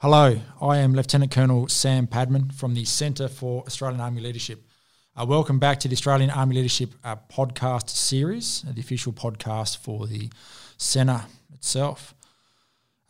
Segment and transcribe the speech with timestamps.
[0.00, 4.62] Hello, I am Lieutenant Colonel Sam Padman from the Centre for Australian Army Leadership.
[5.16, 9.78] Uh, welcome back to the Australian Army Leadership uh, podcast series, uh, the official podcast
[9.78, 10.30] for the
[10.76, 11.22] Centre
[11.52, 12.14] itself.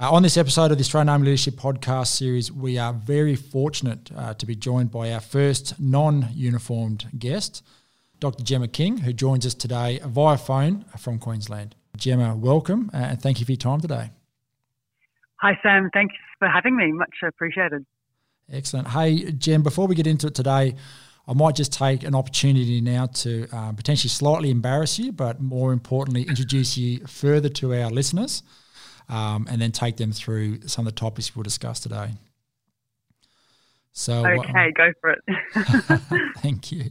[0.00, 4.10] Uh, on this episode of the Australian Army Leadership podcast series, we are very fortunate
[4.16, 7.62] uh, to be joined by our first non uniformed guest,
[8.18, 8.42] Dr.
[8.42, 11.74] Jemma King, who joins us today via phone from Queensland.
[11.98, 14.08] Jemma, welcome uh, and thank you for your time today.
[15.40, 15.90] Hi, Sam.
[15.92, 16.92] Thanks for having me.
[16.92, 17.86] Much appreciated.
[18.50, 18.88] Excellent.
[18.88, 20.74] Hey, Jem, before we get into it today,
[21.28, 25.72] I might just take an opportunity now to um, potentially slightly embarrass you, but more
[25.72, 28.42] importantly, introduce you further to our listeners
[29.08, 32.12] um, and then take them through some of the topics we'll discuss today.
[33.92, 36.32] So, okay, go for it.
[36.38, 36.90] thank you.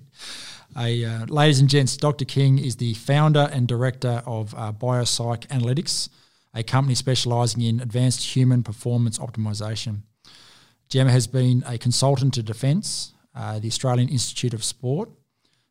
[0.75, 2.25] uh, ladies and gents, Dr.
[2.25, 6.09] King is the founder and director of uh, BioPsychAnalytics
[6.57, 10.01] a company specialising in advanced human performance optimisation.
[10.89, 15.11] Jemma has been a consultant to Defence, uh, the Australian Institute of Sport,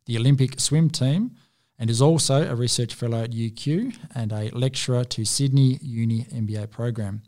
[0.04, 1.32] the Olympic swim team,
[1.76, 6.70] and is also a research fellow at UQ and a lecturer to Sydney Uni MBA
[6.70, 7.24] program.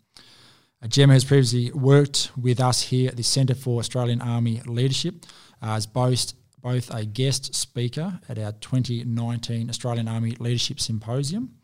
[0.80, 5.26] Uh, Jemma has previously worked with us here at the Centre for Australian Army Leadership
[5.60, 11.57] uh, as both, both a guest speaker at our 2019 Australian Army Leadership Symposium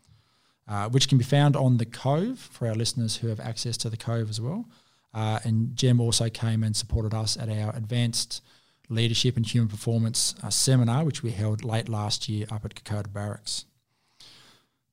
[0.67, 3.89] uh, which can be found on the Cove for our listeners who have access to
[3.89, 4.65] the Cove as well.
[5.13, 8.41] Uh, and Jem also came and supported us at our Advanced
[8.89, 13.11] Leadership and Human Performance uh, seminar, which we held late last year up at Kokoda
[13.11, 13.65] Barracks.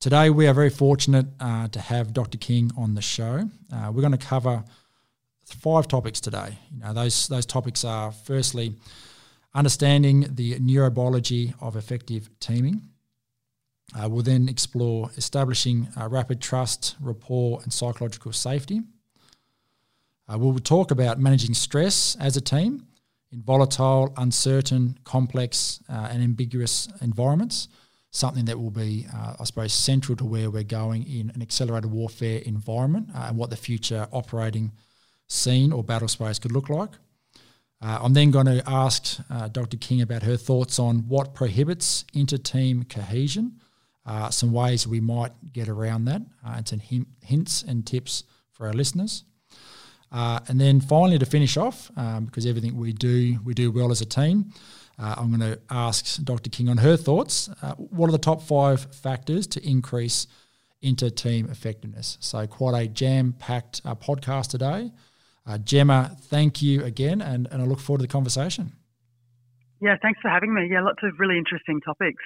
[0.01, 2.39] Today, we are very fortunate uh, to have Dr.
[2.39, 3.48] King on the show.
[3.73, 4.64] Uh, we're going to cover
[5.45, 6.59] five topics today.
[6.73, 8.75] You know, those those topics are firstly
[9.55, 12.83] understanding the neurobiology of effective teaming.
[13.95, 18.81] Uh, we'll then explore establishing uh, rapid trust, rapport, and psychological safety.
[20.29, 22.87] Uh, we'll talk about managing stress as a team
[23.33, 27.69] in volatile, uncertain, complex, uh, and ambiguous environments,
[28.11, 31.91] something that will be, uh, I suppose, central to where we're going in an accelerated
[31.91, 34.73] warfare environment uh, and what the future operating
[35.29, 36.91] scene or battle space could look like.
[37.85, 39.19] I'm then going to ask
[39.51, 39.77] Dr.
[39.77, 43.61] King about her thoughts on what prohibits inter team cohesion
[44.05, 46.80] uh, some ways we might get around that, uh, and some
[47.20, 49.24] hints and tips for our listeners.
[50.11, 53.90] Uh, and then finally, to finish off, um, because everything we do, we do well
[53.90, 54.52] as a team,
[54.98, 56.51] uh, I'm going to ask Dr.
[56.51, 57.48] King on her thoughts.
[57.63, 60.27] Uh, what are the top five factors to increase
[60.83, 62.19] inter team effectiveness?
[62.20, 64.92] So, quite a jam packed uh, podcast today.
[65.48, 68.74] Jemma, thank you again, and, and I look forward to the conversation.
[69.80, 70.69] Yeah, thanks for having me.
[70.70, 72.23] Yeah, lots of really interesting topics.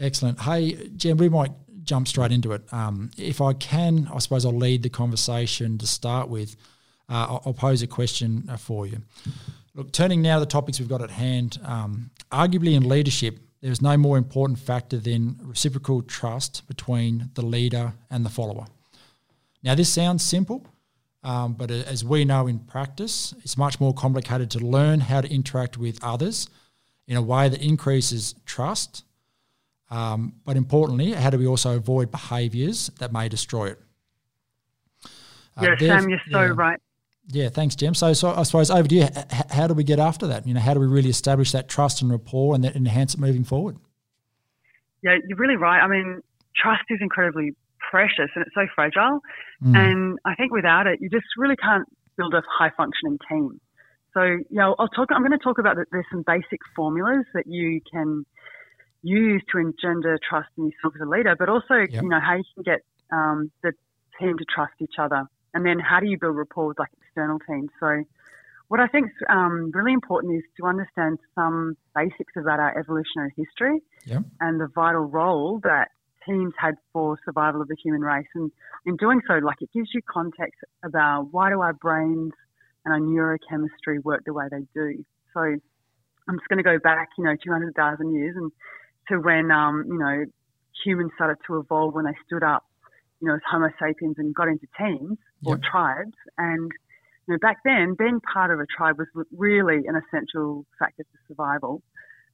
[0.00, 0.40] Excellent.
[0.40, 2.62] Hey, Jem, we might jump straight into it.
[2.72, 6.56] Um, if I can, I suppose I'll lead the conversation to start with.
[7.08, 9.02] Uh, I'll, I'll, pose a question uh, for you.
[9.74, 13.82] Look, turning now to the topics we've got at hand, um, arguably in leadership, there's
[13.82, 18.66] no more important factor than reciprocal trust between the leader and the follower.
[19.62, 20.64] Now, this sounds simple,
[21.24, 25.32] um, but as we know in practice, it's much more complicated to learn how to
[25.32, 26.48] interact with others
[27.08, 29.02] in a way that increases trust
[29.90, 33.80] um, but importantly, how do we also avoid behaviours that may destroy it?
[35.56, 36.52] Uh, yeah, Sam, you're so yeah.
[36.54, 36.80] right.
[37.30, 37.94] Yeah, thanks, Jem.
[37.94, 39.02] So, so I suppose over to you.
[39.02, 40.46] H- how do we get after that?
[40.46, 43.20] You know, how do we really establish that trust and rapport and that enhance it
[43.20, 43.76] moving forward?
[45.02, 45.80] Yeah, you're really right.
[45.80, 46.22] I mean,
[46.56, 47.54] trust is incredibly
[47.90, 49.20] precious and it's so fragile.
[49.62, 49.76] Mm.
[49.76, 53.60] And I think without it, you just really can't build a high functioning team.
[54.14, 55.08] So, you know, I'll talk.
[55.12, 55.86] I'm going to talk about that.
[55.92, 58.24] There's some basic formulas that you can
[59.02, 62.02] use to engender trust in yourself as a leader, but also, yep.
[62.02, 62.80] you know, how you can get
[63.12, 63.72] um, the
[64.18, 65.24] team to trust each other.
[65.54, 67.70] And then how do you build rapport with like external teams?
[67.80, 68.04] So
[68.68, 73.32] what I think is um, really important is to understand some basics about our evolutionary
[73.36, 74.22] history yep.
[74.40, 75.88] and the vital role that
[76.26, 78.26] teams had for survival of the human race.
[78.34, 78.50] And
[78.84, 82.32] in doing so, like it gives you context about why do our brains
[82.84, 85.04] and our neurochemistry work the way they do.
[85.32, 88.52] So I'm just going to go back, you know, 200,000 years and
[89.08, 90.24] to when um, you know
[90.84, 92.64] humans started to evolve when they stood up,
[93.20, 95.62] you know, as Homo sapiens and got into teams or yep.
[95.62, 96.16] tribes.
[96.36, 96.70] And
[97.26, 101.18] you know, back then, being part of a tribe was really an essential factor for
[101.28, 101.82] survival.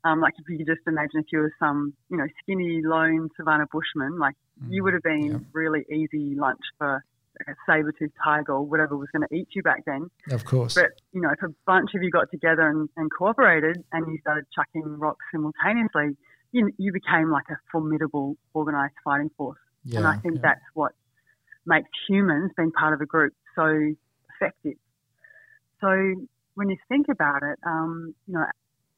[0.05, 3.31] Um, like if you could just imagine if you were some, you know, skinny, lone
[3.37, 5.41] savannah bushman, like mm, you would have been yep.
[5.53, 7.03] really easy lunch for
[7.49, 10.09] a saber-toothed tiger or whatever was going to eat you back then.
[10.31, 10.75] Of course.
[10.75, 14.19] But, you know, if a bunch of you got together and, and cooperated and you
[14.21, 16.17] started chucking rocks simultaneously,
[16.55, 19.59] you, you became like a formidable organised fighting force.
[19.85, 20.41] Yeah, and I think yeah.
[20.45, 20.93] that's what
[21.67, 23.95] makes humans being part of a group so
[24.35, 24.79] effective.
[25.81, 25.89] So
[26.55, 28.47] when you think about it, um, you know,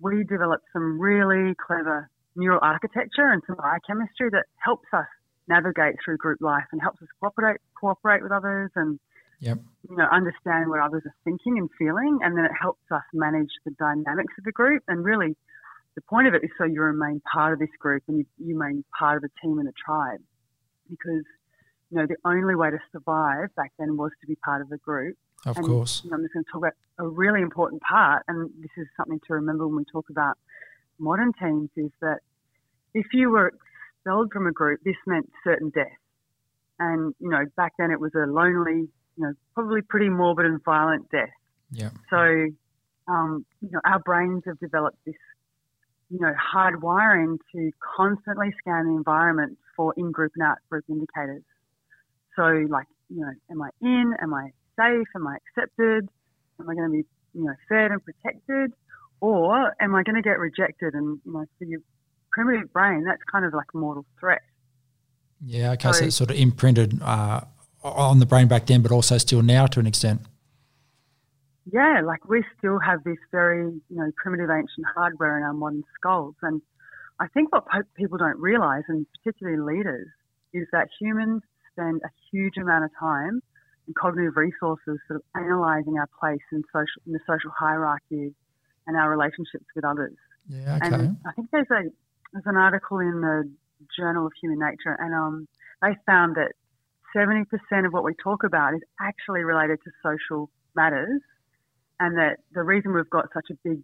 [0.00, 5.06] we developed some really clever neural architecture and some biochemistry that helps us
[5.48, 8.98] navigate through group life and helps us cooperate cooperate with others and
[9.40, 9.58] yep.
[9.88, 13.48] you know understand what others are thinking and feeling and then it helps us manage
[13.64, 15.36] the dynamics of the group and really
[15.96, 18.56] the point of it is so you remain part of this group and you, you
[18.56, 20.20] remain part of the team and the tribe
[20.88, 21.24] because
[21.90, 24.78] you know the only way to survive back then was to be part of a
[24.78, 27.82] group of and, course you know, I'm just going to talk about a really important
[27.82, 30.38] part and this is something to remember when we talk about
[30.98, 32.20] modern teams is that
[32.94, 33.52] if you were
[34.06, 35.86] expelled from a group, this meant certain death.
[36.78, 40.62] And, you know, back then it was a lonely, you know, probably pretty morbid and
[40.64, 41.30] violent death.
[41.70, 41.90] Yeah.
[42.10, 42.46] So,
[43.08, 45.14] um, you know, our brains have developed this,
[46.10, 51.42] you know, hardwiring to constantly scan the environment for in-group and out-group indicators.
[52.36, 54.14] So, like, you know, am I in?
[54.22, 55.08] Am I safe?
[55.14, 56.08] Am I accepted?
[56.60, 57.04] Am I going to be,
[57.34, 58.72] you know, fed and protected?
[59.20, 60.94] Or am I going to get rejected?
[60.94, 61.80] And, you know, for your
[62.30, 64.42] primitive brain, that's kind of like a mortal threat.
[65.44, 67.40] Yeah, okay, so, so it's sort of imprinted uh,
[67.82, 70.22] on the brain back then, but also still now to an extent.
[71.72, 75.82] Yeah, like we still have this very, you know, primitive ancient hardware in our modern
[75.98, 76.34] skulls.
[76.42, 76.62] And
[77.18, 77.64] I think what
[77.94, 80.06] people don't realize, and particularly leaders,
[80.52, 81.42] is that humans
[81.72, 83.42] spend a huge amount of time
[83.86, 88.34] and cognitive resources sort of analysing our place in social in the social hierarchy
[88.86, 90.14] and our relationships with others.
[90.48, 90.94] Yeah, okay.
[90.94, 91.90] And I think there's a
[92.32, 93.50] there's an article in the
[93.96, 95.48] Journal of Human Nature, and um,
[95.82, 96.52] they found that
[97.14, 97.44] 70%
[97.86, 101.22] of what we talk about is actually related to social matters,
[102.00, 103.80] and that the reason we've got such a big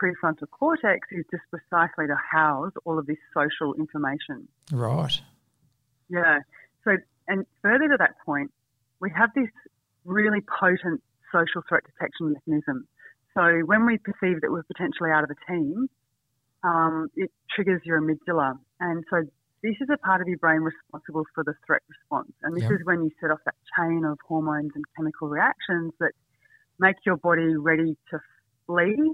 [0.00, 4.48] prefrontal cortex is just precisely to house all of this social information.
[4.72, 5.20] Right.
[6.08, 6.40] Yeah.
[6.84, 6.96] So,
[7.28, 8.50] and further to that point,
[9.00, 9.48] we have this
[10.04, 11.02] really potent
[11.32, 12.86] social threat detection mechanism.
[13.34, 15.88] So when we perceive that we're potentially out of a team,
[16.62, 18.58] um, it triggers your amygdala.
[18.80, 19.22] And so
[19.62, 22.32] this is a part of your brain responsible for the threat response.
[22.42, 22.72] And this yep.
[22.72, 26.12] is when you set off that chain of hormones and chemical reactions that
[26.78, 28.18] make your body ready to
[28.66, 29.12] flee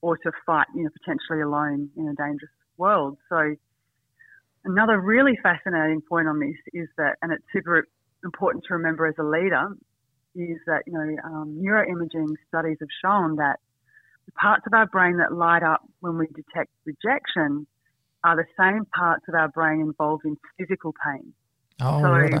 [0.00, 3.18] or to fight, you know, potentially alone in a dangerous world.
[3.28, 3.54] So
[4.64, 7.86] another really fascinating point on this is that, and it's super
[8.24, 9.68] important to remember as a leader,
[10.34, 13.58] is that, you know, um, neuroimaging studies have shown that
[14.26, 17.66] the parts of our brain that light up when we detect rejection
[18.24, 21.32] are the same parts of our brain involved in physical pain.
[21.80, 22.38] Oh, so, really?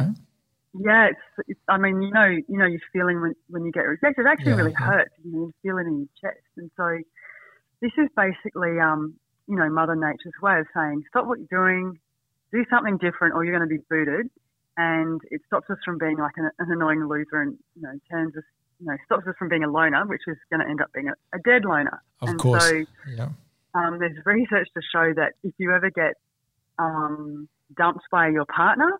[0.78, 3.80] Yeah, it's, it's, I mean, you know, you know, you're feeling when, when you get
[3.80, 4.24] rejected.
[4.24, 4.86] It actually yeah, really yeah.
[4.86, 5.14] hurts.
[5.22, 6.98] You, know, you feel it in your chest, and so
[7.82, 9.14] this is basically, um,
[9.48, 11.98] you know, Mother Nature's way of saying, stop what you're doing,
[12.52, 14.30] do something different, or you're going to be booted.
[14.78, 18.34] And it stops us from being like an, an annoying loser, and you know, turns
[18.36, 18.44] us
[18.82, 21.08] you know, stops us from being a loner, which is going to end up being
[21.08, 22.02] a, a dead loner.
[22.20, 22.68] Of and course.
[22.68, 22.84] So,
[23.16, 23.28] yeah.
[23.74, 26.14] um, there's research to show that if you ever get
[26.78, 28.98] um, dumped by your partner,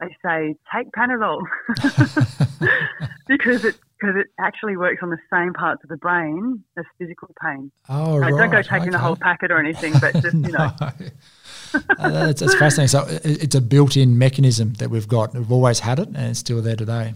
[0.00, 1.42] they say take Panadol
[3.28, 7.34] because it because it actually works on the same parts of the brain as physical
[7.42, 7.70] pain.
[7.88, 8.30] Oh, right.
[8.30, 8.90] Don't go taking okay.
[8.90, 10.70] the whole packet or anything, but just you know.
[10.80, 12.88] uh, it's, it's fascinating.
[12.88, 15.34] So it's a built-in mechanism that we've got.
[15.34, 17.14] We've always had it, and it's still there today.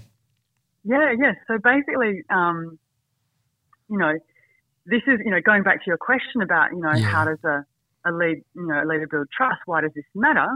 [0.85, 1.33] Yeah, yeah.
[1.47, 2.79] So basically, um,
[3.91, 4.15] you know,
[4.87, 7.07] this is you know going back to your question about you know yeah.
[7.07, 7.65] how does a,
[8.07, 9.61] a lead you know a leader build trust?
[9.67, 10.49] Why does this matter?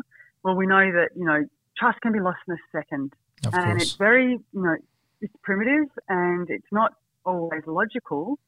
[0.43, 1.45] Well, we know that you know
[1.77, 3.13] trust can be lost in a second,
[3.47, 3.83] of and course.
[3.83, 4.77] it's very you know
[5.21, 8.39] it's primitive and it's not always logical,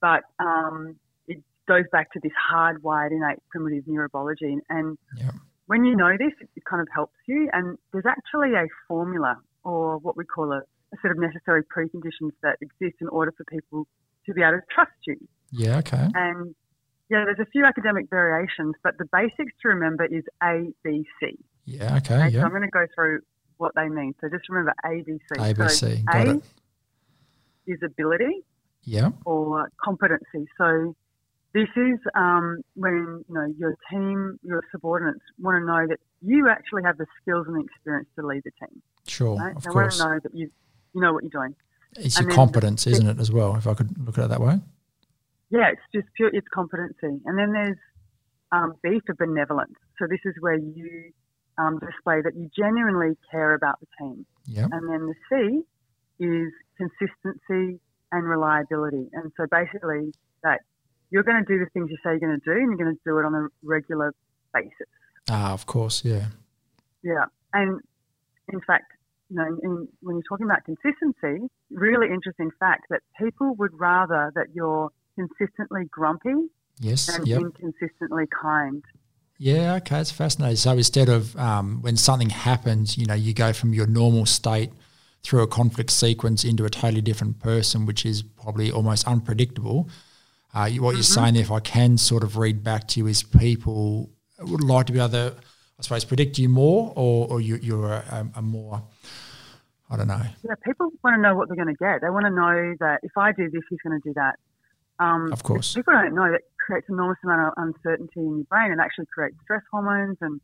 [0.00, 4.98] but um, it goes back to this hardwired innate primitive neurobiology and.
[5.16, 5.30] Yeah.
[5.66, 7.48] When you know this, it kind of helps you.
[7.52, 10.62] And there's actually a formula, or what we call a
[10.92, 13.86] a set of necessary preconditions that exist in order for people
[14.26, 15.16] to be able to trust you.
[15.50, 16.08] Yeah, okay.
[16.14, 16.54] And
[17.10, 21.38] yeah, there's a few academic variations, but the basics to remember is A, B, C.
[21.64, 22.14] Yeah, okay.
[22.14, 22.40] okay yeah.
[22.40, 23.20] So I'm going to go through
[23.58, 24.14] what they mean.
[24.20, 25.20] So just remember ABC.
[25.56, 26.02] so C.
[26.10, 26.44] Got a it.
[27.66, 28.44] is ability.
[28.84, 29.10] Yeah.
[29.24, 30.48] Or competency.
[30.58, 30.96] So
[31.54, 36.48] this is um, when you know your team, your subordinates want to know that you
[36.48, 38.82] actually have the skills and the experience to lead the team.
[39.06, 39.54] Sure, right?
[39.54, 40.00] of they course.
[40.00, 40.50] want to know that you
[40.94, 41.54] you know what you're doing.
[41.96, 43.54] It's and your competence, isn't it, as well?
[43.56, 44.60] If I could look at it that way.
[45.50, 46.30] Yeah, it's just pure.
[46.32, 47.78] It's competency, and then there's
[48.50, 49.74] um, B for benevolence.
[49.98, 51.12] So this is where you
[51.58, 54.26] um, display that you genuinely care about the team.
[54.46, 54.66] Yeah.
[54.70, 55.62] And then the C
[56.24, 57.80] is consistency
[58.10, 59.08] and reliability.
[59.12, 60.60] And so basically that
[61.10, 62.96] you're going to do the things you say you're going to do, and you're going
[62.96, 64.14] to do it on a regular
[64.54, 64.88] basis.
[65.30, 66.26] Ah, of course, yeah.
[67.02, 67.80] Yeah, and
[68.52, 68.92] in fact,
[69.28, 74.32] you know, in, when you're talking about consistency, really interesting fact that people would rather
[74.34, 76.48] that you're consistently grumpy
[76.80, 77.40] yes, than yep.
[77.40, 78.82] inconsistently kind.
[79.42, 80.54] Yeah, okay, it's fascinating.
[80.54, 84.70] So instead of um, when something happens, you know, you go from your normal state
[85.24, 89.88] through a conflict sequence into a totally different person, which is probably almost unpredictable.
[90.54, 90.94] Uh, what mm-hmm.
[90.94, 94.86] you're saying, if I can sort of read back to you, is people would like
[94.86, 95.34] to be able to,
[95.76, 98.80] I suppose, predict you more, or, or you, you're a, a more,
[99.90, 100.22] I don't know.
[100.44, 102.00] Yeah, people want to know what they're going to get.
[102.00, 104.38] They want to know that if I do this, he's going to do that.
[105.02, 105.74] Um, of course.
[105.74, 109.06] People don't know that creates an enormous amount of uncertainty in your brain and actually
[109.06, 110.40] creates stress hormones and,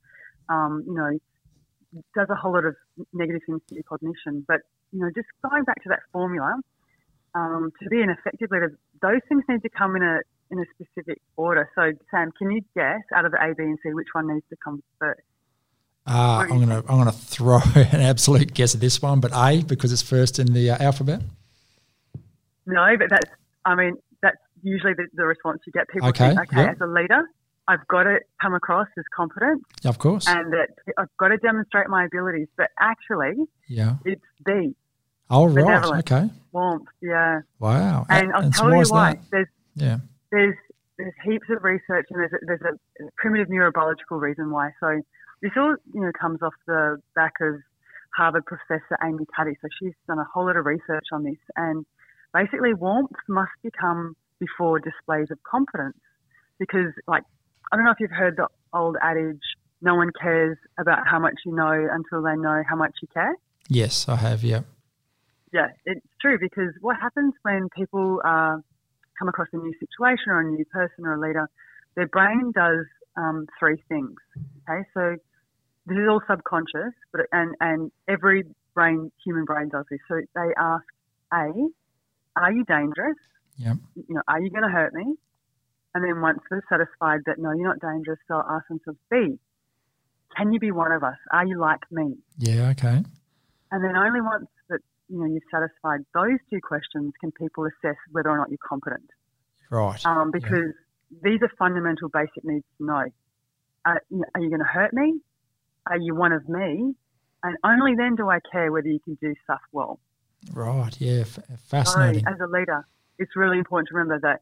[0.49, 1.19] um, you know,
[2.15, 2.75] does a whole lot of
[3.13, 4.45] negative things to your cognition.
[4.47, 4.61] But,
[4.93, 6.57] you know, just going back to that formula,
[7.35, 10.65] um, to be an effective leader, those things need to come in a in a
[10.75, 11.69] specific order.
[11.75, 14.47] So, Sam, can you guess out of the A, B, and C which one needs
[14.49, 15.21] to come first?
[16.07, 19.93] Uh, I'm gonna I'm gonna throw an absolute guess at this one, but A because
[19.93, 21.21] it's first in the uh, alphabet.
[22.67, 23.31] No, but that's
[23.65, 23.99] I mean
[24.63, 25.89] usually the, the response you get.
[25.89, 26.71] People okay, think, okay, yep.
[26.73, 27.23] as a leader,
[27.69, 29.63] I've got to come across as competent.
[29.85, 30.27] Of course.
[30.27, 32.49] And that I've got to demonstrate my abilities.
[32.57, 34.75] But actually, yeah, it's B.
[35.31, 35.99] Oh, right.
[35.99, 36.31] Okay.
[36.53, 36.89] Warmth.
[37.03, 37.41] Yeah.
[37.59, 38.07] Wow.
[38.09, 39.19] And, I'll tell you why.
[39.31, 39.99] There's, yeah.
[40.33, 40.55] There's,
[40.97, 44.71] there's heaps of research and there's a, there's a primitive neurobiological reason why.
[44.81, 45.03] So
[45.43, 47.57] this all, you know, comes off the back of
[48.17, 49.57] Harvard professor Amy Cuddy.
[49.61, 51.39] So she's done a whole lot of research on this.
[51.57, 51.85] And
[52.33, 55.99] basically warmth must become before displays of confidence.
[56.59, 57.25] Because, like,
[57.71, 59.43] I don't know if you've heard the old adage,
[59.81, 63.35] no one cares about how much you know until they know how much you care.
[63.69, 64.63] Yes, I have, yeah.
[65.53, 68.57] Yeah, it's true because what happens when people uh,
[69.19, 71.49] come across a new situation or a new person or a leader,
[71.95, 72.85] their brain does
[73.17, 74.17] um, three things.
[74.69, 75.17] Okay, so
[75.87, 80.01] this is all subconscious, but and and every brain, human brain, does this.
[80.09, 80.85] So they ask,
[81.33, 81.51] a,
[82.37, 83.17] are you dangerous?
[83.59, 83.77] Yep.
[83.97, 85.15] You know, are you going to hurt me?
[85.95, 89.39] And then once they're satisfied that no, you're not dangerous, they'll ask themselves, B,
[90.37, 91.17] can you be one of us?
[91.33, 92.17] Are you like me?
[92.39, 93.03] Yeah, okay.
[93.71, 97.97] And then only once that you know you've satisfied those two questions can people assess
[98.13, 99.11] whether or not you're competent.
[99.71, 100.05] Right.
[100.07, 100.73] Um, because
[101.11, 101.19] yeah.
[101.23, 103.05] these are fundamental, basic needs to know.
[103.85, 105.21] Are, you, are you going to hurt me?
[105.87, 106.95] Are you one of me?
[107.43, 110.01] And only then do I care whether you can do stuff well.
[110.53, 110.95] Right.
[111.01, 111.21] Yeah.
[111.21, 112.25] F- fascinating.
[112.25, 112.87] So, as a leader,
[113.19, 114.41] it's really important to remember that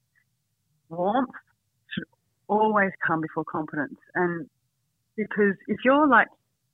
[0.89, 1.31] warmth
[1.95, 2.05] should
[2.49, 3.99] always come before competence.
[4.15, 4.49] And
[5.17, 6.29] because if you're like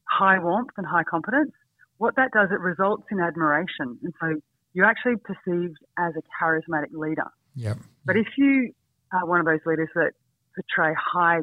[0.05, 1.53] high warmth and high competence,
[1.99, 3.99] what that does, it results in admiration.
[4.03, 4.41] And so
[4.75, 7.31] you're actually perceived as a charismatic leader.
[7.55, 7.79] Yep.
[8.05, 8.73] But if you
[9.13, 10.13] are one of those leaders that
[10.55, 11.41] portray high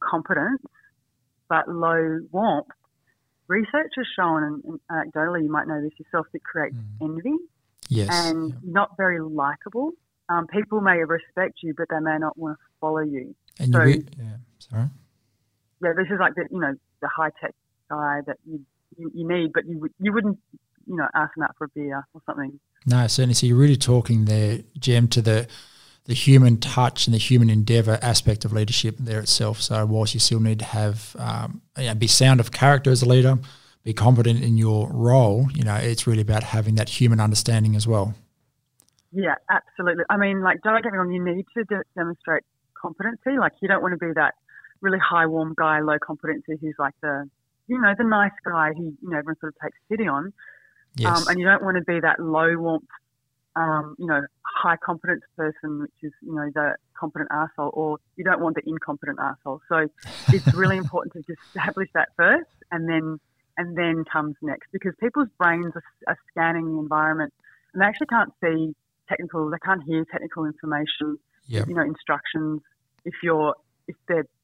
[0.00, 0.60] competence
[1.48, 2.66] but low warmth,
[3.48, 7.08] research has shown, and anecdotally you might know this yourself, that creates mm.
[7.08, 7.36] envy
[7.88, 8.08] yes.
[8.10, 9.92] and not very likable.
[10.32, 13.34] Um, people may respect you, but they may not want to follow you.
[13.58, 14.88] And so, you, yeah, sorry.
[15.82, 17.54] Yeah, this is like the you know the high tech
[17.90, 18.60] guy that you,
[18.96, 20.38] you, you need, but you you wouldn't
[20.86, 22.58] you know ask them out for a beer or something.
[22.86, 23.34] No, certainly.
[23.34, 25.48] So you're really talking there, Jem, to the
[26.04, 29.60] the human touch and the human endeavour aspect of leadership there itself.
[29.60, 33.02] So whilst you still need to have um, you know, be sound of character as
[33.02, 33.38] a leader,
[33.84, 37.86] be competent in your role, you know, it's really about having that human understanding as
[37.86, 38.14] well.
[39.12, 40.04] Yeah, absolutely.
[40.08, 43.38] I mean, like, don't get me wrong, you need to de- demonstrate competency.
[43.38, 44.34] Like, you don't want to be that
[44.80, 47.28] really high warm guy, low competency who's like the,
[47.68, 50.32] you know, the nice guy who, you know, everyone sort of takes pity on.
[50.96, 51.08] Yes.
[51.08, 52.84] Um, and you don't want to be that low warmth,
[53.54, 58.24] um, you know, high competence person, which is, you know, the competent asshole, or you
[58.24, 59.60] don't want the incompetent asshole.
[59.68, 59.88] So
[60.28, 63.20] it's really important to just establish that first and then,
[63.58, 67.34] and then comes next because people's brains are, are scanning the environment
[67.72, 68.74] and they actually can't see
[69.12, 71.68] technical, they can't hear technical information, yep.
[71.68, 72.60] you know, instructions.
[73.04, 73.54] If you're,
[73.88, 73.96] if,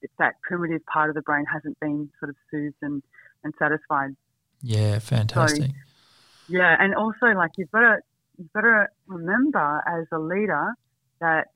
[0.03, 3.03] if that primitive part of the brain hasn't been sort of soothed and,
[3.45, 4.11] and satisfied.
[4.63, 5.71] Yeah, fantastic.
[5.71, 5.77] So,
[6.49, 7.97] yeah, and also like you've got to
[8.37, 10.75] you've got to remember as a leader
[11.21, 11.49] that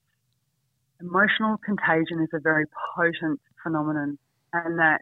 [1.01, 4.19] emotional contagion is a very potent phenomenon,
[4.53, 5.01] and that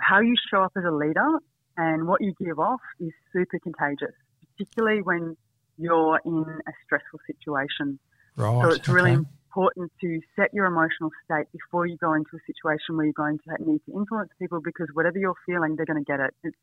[0.00, 1.38] how you show up as a leader
[1.76, 4.14] and what you give off is super contagious,
[4.52, 5.36] particularly when
[5.78, 7.98] you're in a stressful situation.
[8.36, 8.62] Right.
[8.62, 8.92] So it's okay.
[8.92, 13.12] really important to set your emotional state before you go into a situation where you're
[13.12, 16.34] going to need to influence people because whatever you're feeling, they're going to get it.
[16.42, 16.56] It's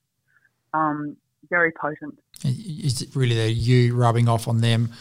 [0.74, 1.18] um,
[1.50, 2.20] very potent.
[2.44, 4.92] Is it really the you rubbing off on them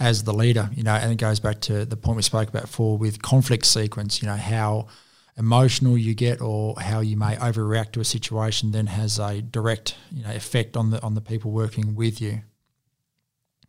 [0.00, 0.68] as the leader?
[0.74, 3.66] You know, and it goes back to the point we spoke about before with conflict
[3.66, 4.22] sequence.
[4.22, 4.88] You know how
[5.36, 9.94] emotional you get or how you may overreact to a situation then has a direct
[10.10, 12.40] you know effect on the on the people working with you.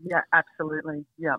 [0.04, 1.06] Yeah, absolutely.
[1.18, 1.36] Yeah.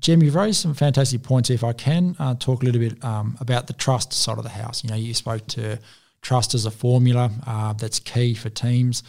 [0.00, 1.50] Jem, you've raised some fantastic points.
[1.50, 4.50] If I can uh, talk a little bit um, about the trust side of the
[4.50, 5.78] house, you know, you spoke to
[6.20, 9.02] trust as a formula uh, that's key for teams.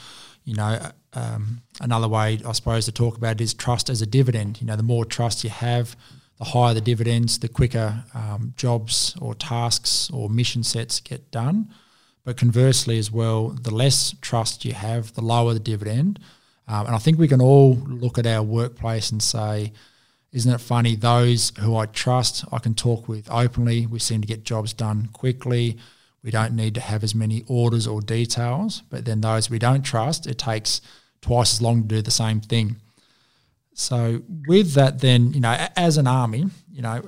[0.43, 4.05] You know, um, another way I suppose to talk about it is trust as a
[4.05, 4.61] dividend.
[4.61, 5.95] You know, the more trust you have,
[6.37, 11.73] the higher the dividends, the quicker um, jobs or tasks or mission sets get done.
[12.23, 16.19] But conversely, as well, the less trust you have, the lower the dividend.
[16.69, 19.73] Um, and I think we can all look at our workplace and say,
[20.31, 20.95] isn't it funny?
[20.95, 23.87] Those who I trust, I can talk with openly.
[23.87, 25.77] We seem to get jobs done quickly.
[26.23, 28.83] We don't need to have as many orders or details.
[28.89, 30.81] But then those we don't trust, it takes
[31.21, 32.75] twice as long to do the same thing.
[33.73, 37.01] So with that, then you know, as an army, you know,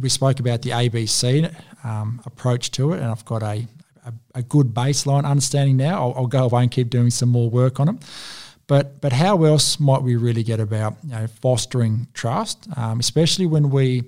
[0.00, 1.52] we spoke about the ABC
[1.82, 3.66] um, approach to it, and I've got a,
[4.04, 6.02] a, a good baseline understanding now.
[6.02, 7.96] I'll, I'll, go away and keep doing some more work on it.
[8.70, 13.44] But but how else might we really get about you know, fostering trust, um, especially
[13.44, 14.04] when we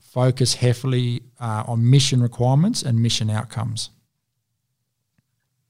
[0.00, 3.90] focus heavily uh, on mission requirements and mission outcomes?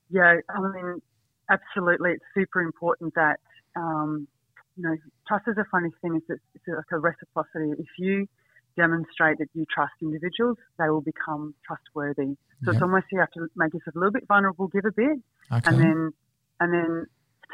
[0.09, 1.03] Yeah, I mean,
[1.51, 3.41] absolutely, it's super important that
[3.77, 4.27] um,
[4.75, 4.97] you know
[5.29, 6.17] trust is a funny thing.
[6.17, 7.73] It's, it's like a reciprocity.
[7.79, 8.27] If you
[8.75, 12.39] demonstrate that you trust individuals, they will become trustworthy.
[12.65, 12.75] So yep.
[12.77, 15.19] it's almost you have to make yourself a little bit vulnerable, give a bit,
[15.53, 15.61] okay.
[15.69, 16.13] and then
[16.59, 17.07] and then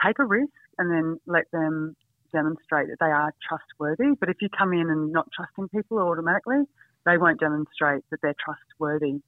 [0.04, 1.96] take a risk and then let them
[2.32, 4.16] demonstrate that they are trustworthy.
[4.18, 6.64] But if you come in and not trusting people automatically,
[7.04, 9.20] they won't demonstrate that they're trustworthy.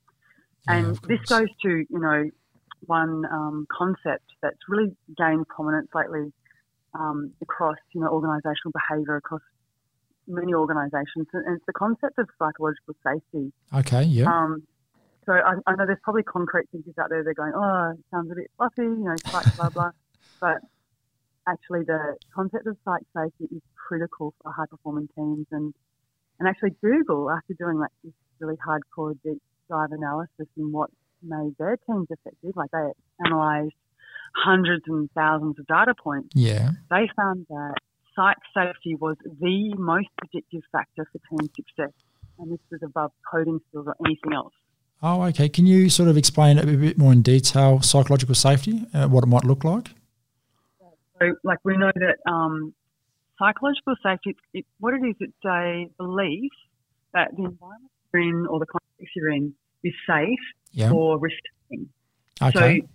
[0.66, 2.30] Yeah, and this goes to, you know,
[2.86, 6.32] one um, concept that's really gained prominence lately
[6.94, 9.42] um, across, you know, organisational behaviour across
[10.26, 13.52] many organisations, and it's the concept of psychological safety.
[13.74, 14.26] Okay, yeah.
[14.26, 14.62] Um,
[15.26, 17.22] so I, I, know there's probably concrete thinkers out there.
[17.24, 19.90] They're going, "Oh, it sounds a bit fluffy," you know, psych, blah blah.
[20.40, 20.58] But
[21.48, 25.74] actually the concept of psych safety is critical for high performing teams and
[26.38, 30.90] and actually Google after doing like this really hardcore deep dive analysis in what
[31.22, 33.74] made their teams effective, like they analysed
[34.34, 36.28] hundreds and thousands of data points.
[36.34, 36.70] Yeah.
[36.90, 37.74] They found that
[38.14, 41.92] psych safety was the most predictive factor for team success.
[42.38, 44.52] And this was above coding skills or anything else.
[45.02, 45.48] Oh, okay.
[45.48, 49.28] Can you sort of explain a bit more in detail psychological safety, uh, what it
[49.28, 49.90] might look like?
[51.20, 52.74] So, like we know that um,
[53.38, 56.52] psychological safety, it, what it is, it's a belief
[57.14, 59.54] that the environment you're in or the context you're in
[59.84, 60.38] is safe
[60.72, 60.90] yeah.
[60.90, 61.36] for risk
[61.70, 61.88] taking.
[62.40, 62.80] Okay.
[62.80, 62.88] So,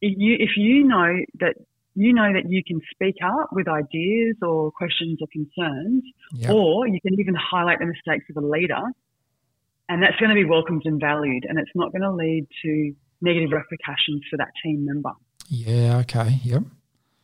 [0.00, 1.54] if you if you know that
[1.94, 6.50] you know that you can speak up with ideas or questions or concerns, yep.
[6.50, 8.82] or you can even highlight the mistakes of a leader,
[9.88, 12.94] and that's going to be welcomed and valued, and it's not going to lead to
[13.20, 15.12] negative repercussions for that team member.
[15.48, 15.98] Yeah.
[15.98, 16.40] Okay.
[16.42, 16.64] Yep.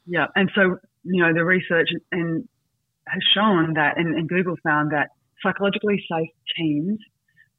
[0.07, 2.49] Yeah, and so you know the research and
[3.07, 5.09] has shown that, and, and Google found that
[5.43, 6.99] psychologically safe teams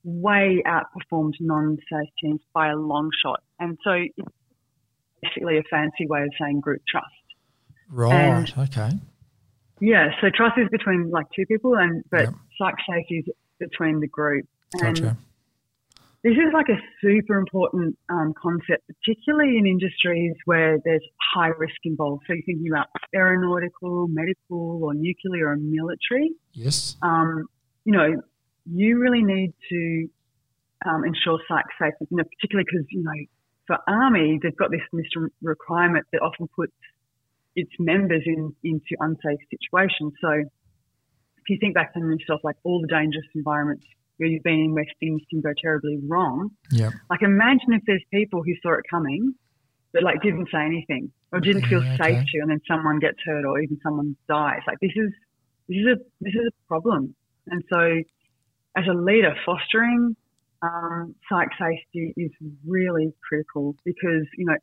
[0.03, 4.27] way outperformed non-safe teams by a long shot, and so it's
[5.21, 7.05] basically a fancy way of saying group trust.
[7.89, 8.13] Right.
[8.13, 8.91] And, okay.
[9.79, 10.09] Yeah.
[10.21, 12.33] So trust is between like two people, and but yep.
[12.57, 14.45] psych safety is between the group.
[14.73, 15.17] And gotcha
[16.23, 21.03] this is like a super important um, concept, particularly in industries where there's
[21.33, 22.23] high risk involved.
[22.27, 26.31] So you're thinking about aeronautical, medical, or nuclear or military.
[26.53, 26.95] Yes.
[27.01, 27.47] Um,
[27.85, 28.21] you know,
[28.71, 30.07] you really need to
[30.85, 33.11] um, ensure psych safety, you know, particularly because, you know,
[33.65, 36.73] for Army, they've got this mission requirement that often puts
[37.55, 40.13] its members in, into unsafe situations.
[40.21, 43.85] So if you think back to yourself, like all the dangerous environments
[44.27, 46.49] you've been in where things can go terribly wrong.
[46.71, 46.89] Yeah.
[47.09, 49.33] Like imagine if there's people who saw it coming,
[49.93, 52.15] but like didn't say anything or didn't feel yeah, okay.
[52.15, 54.59] safe to, and then someone gets hurt or even someone dies.
[54.67, 55.11] Like this is
[55.67, 57.15] this is a this is a problem.
[57.47, 58.01] And so,
[58.77, 60.15] as a leader, fostering
[60.61, 62.31] um, psych safety is
[62.65, 64.55] really critical because you know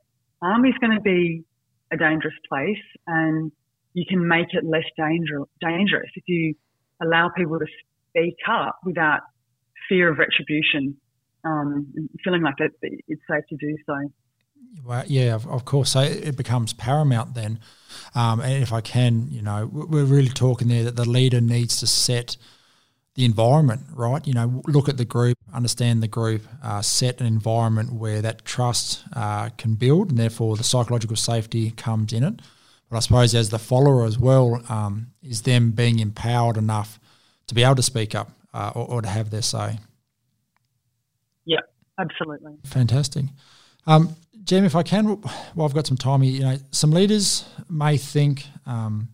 [0.42, 1.44] army is going to be
[1.92, 3.50] a dangerous place, and
[3.94, 6.54] you can make it less danger, dangerous if you
[7.02, 7.66] allow people to
[8.10, 9.20] speak up without
[9.88, 10.96] fear of retribution,
[11.44, 11.92] um,
[12.24, 12.72] feeling like it,
[13.08, 13.94] it's safe to do so.
[14.84, 15.92] Well, yeah, of, of, course.
[15.92, 17.60] So it becomes paramount then.
[18.14, 21.78] Um, and if I can, you know, we're really talking there that the leader needs
[21.80, 22.36] to set
[23.14, 24.24] the environment, right?
[24.26, 28.44] You know, look at the group, understand the group, uh, set an environment where that
[28.44, 32.40] trust uh, can build, and therefore the psychological safety comes in it.
[32.88, 37.00] But I suppose as the follower as well, um, is them being empowered enough
[37.48, 39.78] to be able to speak up uh, or, or, to have their say.
[41.44, 41.60] Yeah,
[41.98, 42.54] Absolutely.
[42.64, 43.24] Fantastic.
[43.86, 45.20] Um, Jem, if I can,
[45.54, 46.32] well, I've got some time here.
[46.32, 49.08] You know, some leaders may think um,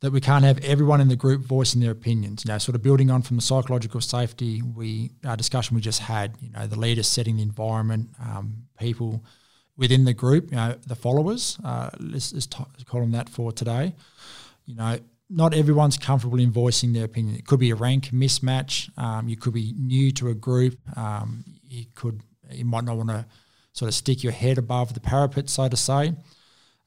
[0.00, 2.44] that we can't have everyone in the group voicing their opinions.
[2.44, 6.00] You know, sort of building on from the psychological safety we our discussion we just
[6.00, 6.36] had.
[6.40, 9.24] You know, the leaders setting the environment, um, people
[9.76, 10.50] within the group.
[10.50, 11.58] You know, the followers.
[11.62, 13.92] Uh, let's, let's t- call them that for today.
[14.66, 14.98] You know,
[15.30, 17.36] not everyone's comfortable in voicing their opinion.
[17.36, 18.90] It could be a rank mismatch.
[18.98, 20.78] Um, you could be new to a group.
[20.96, 23.26] Um, you could you might not want to
[23.72, 26.14] sort of stick your head above the parapet, so to say.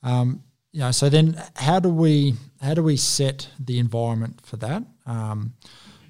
[0.03, 4.57] Um, you know, so then how do we how do we set the environment for
[4.57, 4.83] that?
[5.05, 5.53] Um,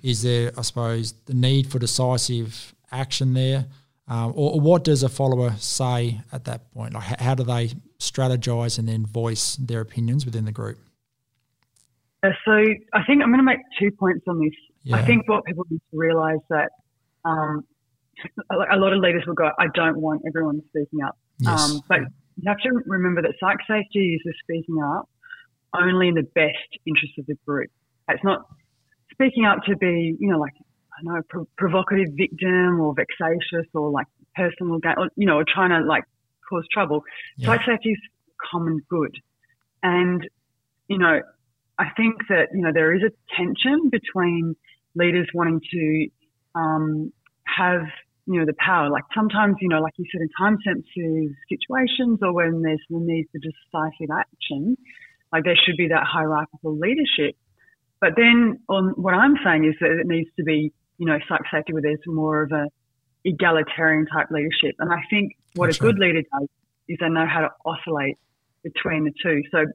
[0.01, 3.65] is there, I suppose, the need for decisive action there,
[4.09, 6.93] uh, or, or, what does a follower say at that point?
[6.93, 10.77] Like, how do they strategize and then voice their opinions within the group?
[12.25, 12.51] Uh, so
[12.93, 14.53] I think I'm going to make two points on this.
[14.83, 14.97] Yeah.
[14.97, 16.71] I think what people need to realise that
[17.23, 17.63] um,
[18.51, 21.71] a lot of leaders will go, "I don't want everyone speaking up," yes.
[21.71, 25.09] um, but you have to remember that psych safety is speaking up
[25.73, 27.69] only in the best interest of the group.
[28.09, 28.45] It's not
[29.11, 30.53] speaking up to be, you know, like
[30.97, 35.45] I know, pro- provocative victim or vexatious or like personal gain, or, you know, or
[35.47, 36.03] trying to like
[36.49, 37.03] cause trouble.
[37.37, 37.47] Yeah.
[37.47, 37.99] Psych safety is
[38.51, 39.15] common good,
[39.83, 40.27] and
[40.87, 41.21] you know,
[41.77, 44.55] I think that, you know, there is a tension between
[44.95, 46.07] leaders wanting to
[46.55, 47.11] um,
[47.45, 47.81] have,
[48.27, 48.89] you know, the power.
[48.89, 52.99] Like sometimes, you know, like you said, in time sensitive situations or when there's the
[52.99, 54.77] need for decisive action,
[55.33, 57.35] like there should be that hierarchical leadership.
[57.99, 61.41] But then on what I'm saying is that it needs to be, you know, psych
[61.51, 62.67] safety where there's more of a
[63.25, 64.75] egalitarian type leadership.
[64.79, 66.07] And I think what That's a good right.
[66.07, 66.47] leader does
[66.87, 68.17] is they know how to oscillate
[68.63, 69.41] between the two.
[69.51, 69.65] So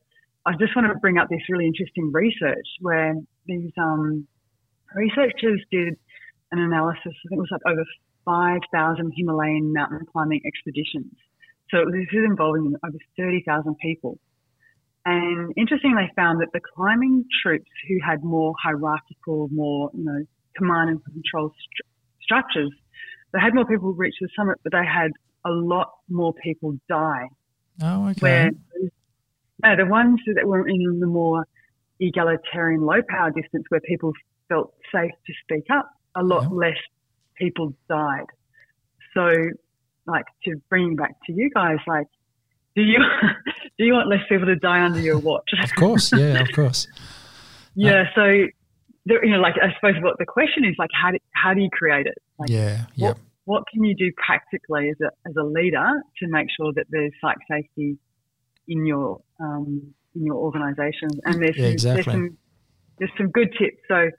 [0.51, 3.15] I just want to bring up this really interesting research where
[3.47, 4.27] these um,
[4.97, 5.95] researchers did
[6.51, 7.07] an analysis.
[7.07, 7.85] I think it was like over
[8.25, 11.15] 5,000 Himalayan mountain climbing expeditions.
[11.71, 14.19] So this is involving over 30,000 people.
[15.07, 20.25] And interestingly, they found that the climbing troops who had more hierarchical, more you know,
[20.57, 21.87] command and control st-
[22.23, 22.73] structures,
[23.33, 25.13] they had more people reach the summit, but they had
[25.47, 27.29] a lot more people die.
[27.81, 28.21] Oh, okay.
[28.21, 28.51] Where
[29.63, 31.47] no, the ones that were in the more
[32.01, 34.13] egalitarian low power distance where people
[34.49, 36.49] felt safe to speak up, a lot yeah.
[36.49, 36.79] less
[37.37, 38.27] people died.
[39.15, 39.31] So,
[40.07, 42.07] like to bring back to you guys, like,
[42.75, 42.99] do you
[43.79, 45.51] do you want less people to die under your watch?
[45.63, 46.87] of course, yeah, of course.
[47.75, 48.47] yeah, uh, so
[49.07, 51.61] there, you know, like I suppose what the question is, like, how do how do
[51.61, 52.19] you create it?
[52.39, 53.09] Like, yeah, yeah.
[53.09, 56.87] What, what can you do practically as a as a leader to make sure that
[56.91, 57.99] there's psych safety
[58.71, 61.11] in your um, in your organisation.
[61.25, 62.03] And there's, yeah, exactly.
[62.03, 62.39] there's some
[62.99, 63.83] there's some good tips.
[63.89, 64.11] So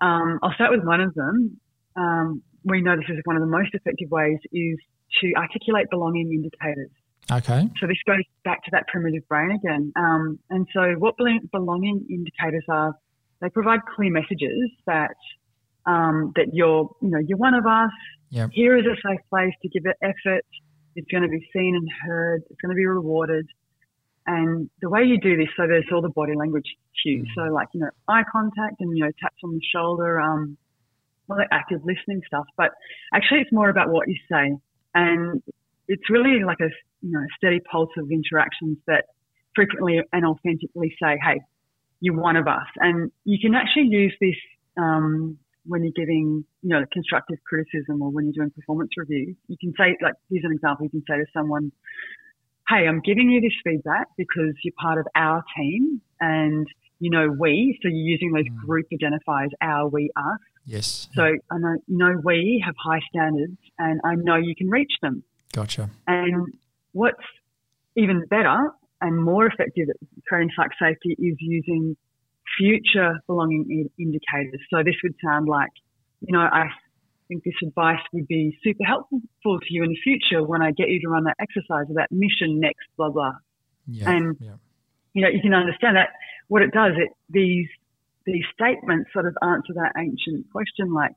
[0.00, 1.60] um, I'll start with one of them.
[1.96, 4.78] Um, we know this is one of the most effective ways is
[5.20, 6.90] to articulate belonging indicators.
[7.30, 7.70] Okay.
[7.80, 9.92] So this goes back to that primitive brain again.
[9.96, 12.94] Um, and so what belonging indicators are,
[13.40, 15.16] they provide clear messages that
[15.86, 17.90] um, that you're, you know, you're one of us.
[18.30, 18.50] Yep.
[18.52, 20.44] Here is a safe place to give it effort.
[20.94, 22.42] It's going to be seen and heard.
[22.50, 23.46] It's going to be rewarded.
[24.26, 27.26] And the way you do this, so there's all the body language cues.
[27.26, 27.34] Mm.
[27.34, 30.56] So like, you know, eye contact and, you know, taps on the shoulder, um,
[31.26, 32.46] well, like active listening stuff.
[32.56, 32.70] But
[33.12, 34.56] actually it's more about what you say.
[34.94, 35.42] And
[35.88, 36.68] it's really like a,
[37.00, 39.06] you know, steady pulse of interactions that
[39.54, 41.40] frequently and authentically say, hey,
[42.00, 42.66] you're one of us.
[42.76, 44.36] And you can actually use this,
[44.76, 49.56] um, when you're giving, you know, constructive criticism or when you're doing performance reviews, you
[49.60, 50.84] can say, like, here's an example.
[50.84, 51.70] You can say to someone,
[52.68, 56.66] Hey, I'm giving you this feedback because you're part of our team and
[57.00, 58.66] you know we, so you're using those mm.
[58.66, 60.38] group identifiers, our, we, us.
[60.64, 61.08] Yes.
[61.14, 65.24] So I know, know we have high standards and I know you can reach them.
[65.52, 65.90] Gotcha.
[66.06, 66.54] And
[66.92, 67.18] what's
[67.96, 68.70] even better
[69.00, 69.96] and more effective at
[70.26, 71.96] creating psych safety is using
[72.56, 74.60] future belonging indicators.
[74.70, 75.70] So this would sound like,
[76.20, 76.68] you know, I
[77.28, 80.88] think this advice would be super helpful to you in the future when I get
[80.88, 83.32] you to run that exercise or that mission next, blah, blah.
[83.86, 84.54] Yeah, and, yeah.
[85.14, 86.10] you know, you can understand that
[86.48, 87.68] what it does, it, these,
[88.26, 91.12] these statements sort of answer that ancient question like,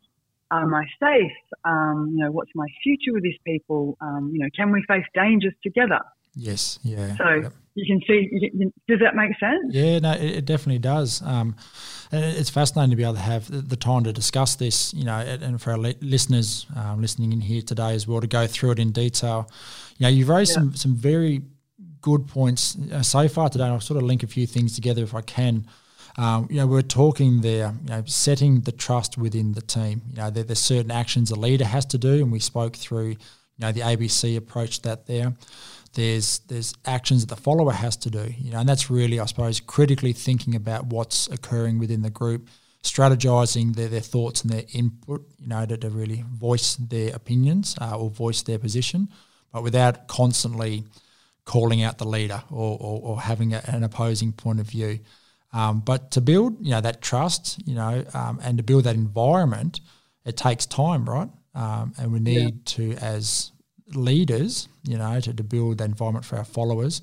[0.52, 1.32] am I safe?
[1.63, 3.98] Um, you know, what's my future with these people?
[4.02, 6.00] Um, you know, can we face dangers together?
[6.36, 7.15] Yes, yeah.
[7.17, 7.54] So yep.
[7.76, 9.74] you can see, you can, does that make sense?
[9.74, 11.21] Yeah, no, it, it definitely does.
[11.21, 11.56] Um,
[12.12, 15.62] it's fascinating to be able to have the time to discuss this, you know, and
[15.62, 18.91] for our listeners um, listening in here today as well to go through it in
[18.91, 19.50] detail.
[19.98, 20.56] You know, you've raised yeah.
[20.56, 21.41] some some very
[22.06, 23.63] good points uh, so far today.
[23.63, 25.65] And I'll sort of link a few things together if I can.
[26.17, 30.04] Um, you know, we're talking there, you know, setting the trust within the team.
[30.12, 33.10] You know, there, there's certain actions a leader has to do, and we spoke through,
[33.10, 33.17] you
[33.60, 35.34] know, the ABC approach that there.
[35.96, 39.26] There's there's actions that the follower has to do, you know, and that's really, I
[39.26, 42.50] suppose, critically thinking about what's occurring within the group,
[42.84, 47.76] strategizing their, their thoughts and their input, you know, to, to really voice their opinions
[47.82, 49.08] uh, or voice their position,
[49.52, 50.84] but without constantly
[51.46, 55.00] calling out the leader or, or, or having a, an opposing point of view.
[55.54, 58.96] Um, but to build, you know, that trust, you know, um, and to build that
[58.96, 59.80] environment,
[60.26, 61.30] it takes time, right?
[61.54, 62.62] Um, and we need yeah.
[62.66, 63.52] to, as
[63.93, 67.02] leaders, you know, to, to build that environment for our followers,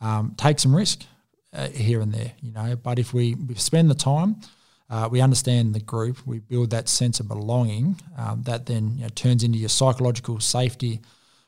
[0.00, 1.04] um, take some risk
[1.52, 2.76] uh, here and there, you know.
[2.76, 4.36] But if we, we spend the time,
[4.90, 9.02] uh, we understand the group, we build that sense of belonging, um, that then you
[9.02, 11.00] know, turns into your psychological safety,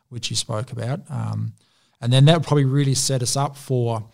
[0.09, 1.01] which you spoke about.
[1.11, 1.53] Um,
[2.01, 4.05] and then that probably really set us up for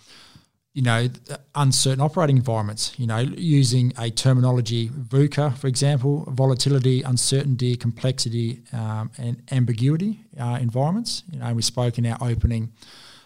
[0.74, 1.06] you know,
[1.54, 9.10] uncertain operating environments, you know, using a terminology VUCA, for example, volatility, uncertainty, complexity, um,
[9.18, 11.24] and ambiguity uh, environments.
[11.30, 12.72] You know, we spoke in our opening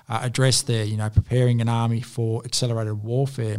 [0.09, 3.59] uh, address there, you know, preparing an army for accelerated warfare.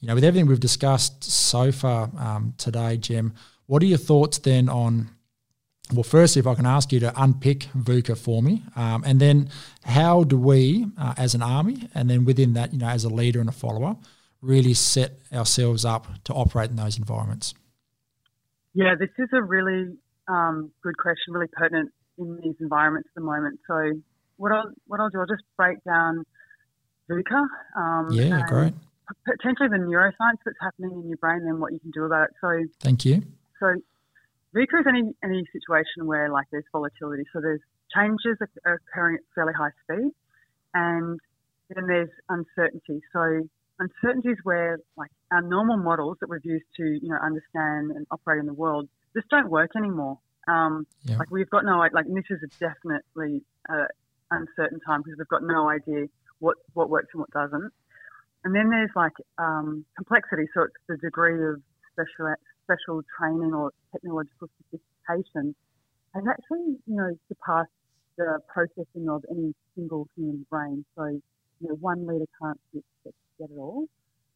[0.00, 3.34] You know, with everything we've discussed so far um, today, Jem,
[3.66, 5.10] what are your thoughts then on
[5.92, 9.50] well, firstly, if I can ask you to unpick VUCA for me, um, and then
[9.84, 13.08] how do we, uh, as an army, and then within that, you know, as a
[13.08, 13.96] leader and a follower,
[14.42, 17.54] really set ourselves up to operate in those environments?
[18.74, 19.96] Yeah, this is a really
[20.28, 23.60] um, good question, really pertinent in these environments at the moment.
[23.66, 23.92] So,
[24.36, 26.24] what I'll what I'll do, I'll just break down
[27.10, 27.46] VUCA.
[27.76, 28.74] Um, yeah, great.
[29.24, 32.34] Potentially the neuroscience that's happening in your brain and what you can do about it.
[32.40, 33.22] So, thank you.
[33.58, 33.74] So,
[34.54, 37.24] VUCA is any, any situation where like there's volatility.
[37.32, 37.60] So there's
[37.94, 40.12] changes are occurring at fairly high speed
[40.74, 41.20] and
[41.74, 43.00] then there's uncertainty.
[43.12, 47.92] So uncertainty is where like our normal models that we've used to, you know, understand
[47.92, 50.18] and operate in the world just don't work anymore.
[50.48, 51.18] Um, yeah.
[51.18, 53.86] Like we've got no, like this is a definitely uh,
[54.30, 56.06] uncertain time because we've got no idea
[56.38, 57.70] what, what works and what doesn't.
[58.44, 60.44] And then there's like um, complexity.
[60.54, 61.60] So it's the degree of
[61.92, 62.32] special
[62.68, 65.54] special training or technological sophistication
[66.14, 67.70] has actually, you know, surpassed
[68.16, 70.84] the processing of any single human brain.
[70.96, 72.84] So, you know, one leader can't get,
[73.38, 73.86] get it all.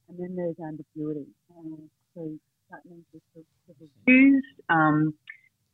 [0.08, 1.26] And then there's ambiguity.
[1.56, 2.30] And so
[2.70, 5.14] that means there's views um,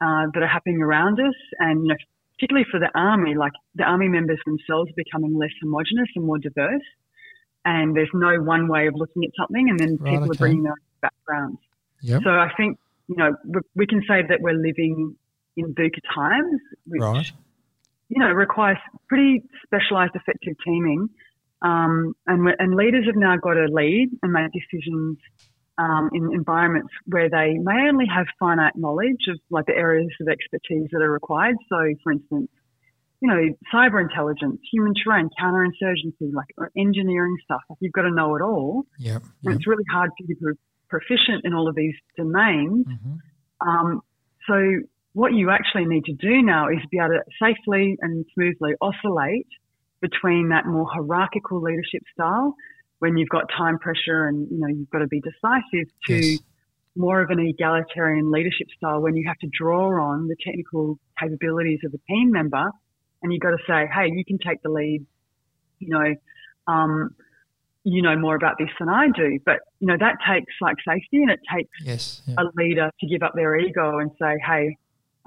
[0.01, 1.35] uh, that are happening around us.
[1.59, 1.97] And, you know,
[2.35, 6.39] particularly for the army, like the army members themselves are becoming less homogenous and more
[6.39, 6.87] diverse.
[7.65, 9.69] And there's no one way of looking at something.
[9.69, 10.37] And then right, people okay.
[10.37, 11.61] are bringing their backgrounds.
[12.03, 12.23] Yep.
[12.25, 13.35] So I think, you know,
[13.75, 15.17] we can say that we're living
[15.57, 17.33] in VUCA times, which, right.
[18.09, 21.09] you know, requires pretty specialised effective teaming.
[21.63, 25.19] Um, and, and leaders have now got to lead and make decisions
[25.79, 30.29] um, in environments where they may only have finite knowledge of like the areas of
[30.29, 31.57] expertise that are required.
[31.69, 32.51] So, for instance,
[33.21, 33.41] you know,
[33.75, 37.61] cyber intelligence, human terrain, counterinsurgency, like engineering stuff.
[37.69, 38.87] Like you've got to know it all.
[38.99, 39.19] Yeah.
[39.43, 39.57] Yep.
[39.57, 40.59] It's really hard for you to
[40.89, 42.87] proficient in all of these domains.
[42.87, 43.69] Mm-hmm.
[43.69, 44.01] Um,
[44.49, 44.55] so
[45.13, 49.49] what you actually need to do now is be able to safely and smoothly oscillate
[50.01, 52.55] between that more hierarchical leadership style
[53.01, 56.41] when you've got time pressure and you know you've got to be decisive to yes.
[56.97, 61.81] more of an egalitarian leadership style when you have to draw on the technical capabilities
[61.85, 62.71] of a team member
[63.23, 65.05] and you've got to say hey you can take the lead
[65.81, 66.15] you know
[66.73, 67.11] um,
[67.91, 69.39] you know more about this than I do.
[69.45, 72.37] But, you know, that takes like safety and it takes yes, yeah.
[72.39, 74.77] a leader to give up their ego and say, hey,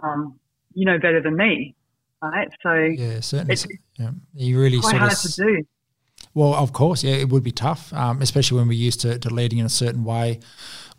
[0.04, 0.40] um,
[0.74, 1.76] you know better than me.
[2.22, 2.50] Right.
[2.62, 3.54] So, yeah, certainly.
[3.54, 4.12] It's, yeah.
[4.36, 5.64] You really quite sort hard of, to do.
[6.34, 9.30] Well, of course, yeah, it would be tough, um, especially when we're used to, to
[9.34, 10.40] leading in a certain way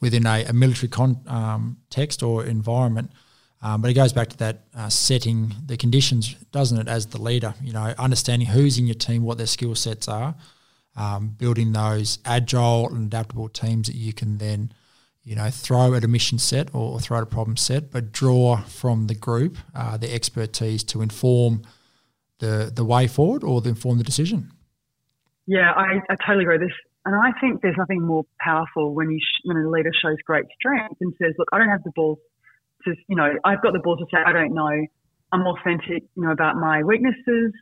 [0.01, 3.12] within a, a military context um, or environment.
[3.62, 7.22] Um, but it goes back to that uh, setting the conditions, doesn't it, as the
[7.22, 7.55] leader?
[7.62, 10.35] You know, understanding who's in your team, what their skill sets are,
[10.96, 14.72] um, building those agile and adaptable teams that you can then,
[15.24, 18.59] you know, throw at a mission set or, throw at a problem set, but draw
[18.62, 21.62] from the group uh, the expertise to inform
[22.38, 24.50] the the way forward or inform the decision.
[25.46, 26.59] Yeah, I, I totally agree.
[26.59, 30.16] This, and I think there's nothing more powerful when you sh- when a leader shows
[30.26, 32.18] great strength and says, "Look, I don't have the balls
[32.85, 34.87] to, you know, I've got the balls to say I don't know.
[35.33, 37.52] I'm authentic, you know, about my weaknesses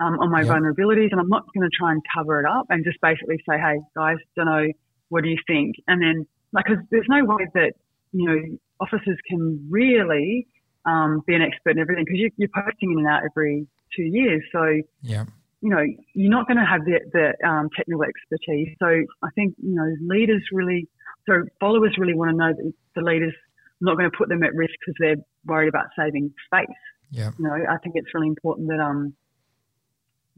[0.00, 0.50] um, on my yep.
[0.50, 3.58] vulnerabilities, and I'm not going to try and cover it up and just basically say,
[3.58, 4.66] "Hey, guys, don't know,
[5.08, 7.72] what do you think?" And then, like, because there's no way that
[8.12, 10.46] you know officers can really
[10.86, 14.02] um, be an expert in everything because you, are posting in and out every two
[14.02, 14.42] years.
[14.52, 15.24] So, yeah,
[15.64, 18.76] you know, you're not going to have the, the um, technical expertise.
[18.78, 20.86] So I think, you know, leaders really,
[21.26, 23.32] so followers really want to know that the leaders
[23.80, 26.76] not going to put them at risk because they're worried about saving space.
[27.10, 27.30] Yeah.
[27.38, 29.14] You know, I think it's really important that um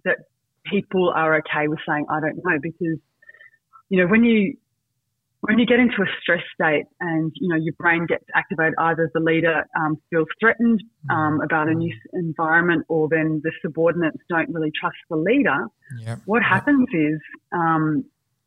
[0.07, 0.17] that
[0.65, 2.99] people are okay with saying I don't know because
[3.89, 4.57] you know when you
[5.41, 9.11] when you get into a stress state and you know your brain gets activated, either
[9.15, 11.43] the leader um, feels threatened um, mm-hmm.
[11.43, 15.67] about a new environment, or then the subordinates don't really trust the leader.
[16.01, 16.21] Yep.
[16.25, 16.51] What yep.
[16.51, 17.21] happens is,
[17.53, 18.05] um,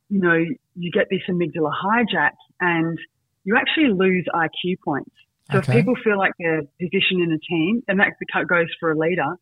[0.10, 0.44] you know,
[0.76, 2.98] you get this amygdala hijack, and
[3.46, 5.12] you actually lose IQ points.
[5.52, 5.72] So okay.
[5.72, 8.14] if people feel like they're positioned in a team, and that
[8.48, 9.36] goes for a leader,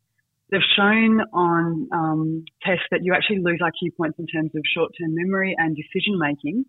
[0.52, 5.14] they've shown on um, tests that you actually lose IQ points in terms of short-term
[5.14, 6.66] memory and decision making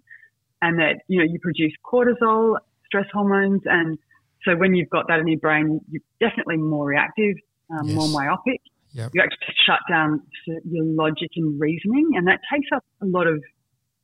[0.62, 3.98] and that you know you produce cortisol, stress hormones, and
[4.44, 7.36] so when you've got that in your brain, you're definitely more reactive,
[7.70, 7.96] um, yes.
[7.96, 8.60] more myopic.
[8.92, 9.10] Yep.
[9.14, 13.42] You actually shut down your logic and reasoning, and that takes up a lot of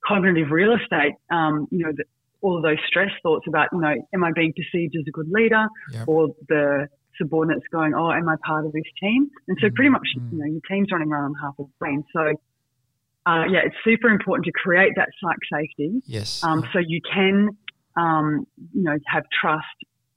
[0.07, 1.15] cognitive real estate.
[1.31, 2.05] Um, you know, the,
[2.43, 5.29] all of those stress thoughts about, you know, am I being perceived as a good
[5.31, 6.07] leader, yep.
[6.07, 9.31] or the subordinates going, oh, am I part of this team?
[9.49, 12.05] And so, pretty much, mm you know, your team's running around on half a brain.
[12.13, 12.35] So,
[13.27, 16.03] uh, yeah, it's super important to create that psych safety.
[16.07, 16.43] Yes.
[16.43, 17.51] Um, so you can,
[17.97, 19.65] um, you know, have trust,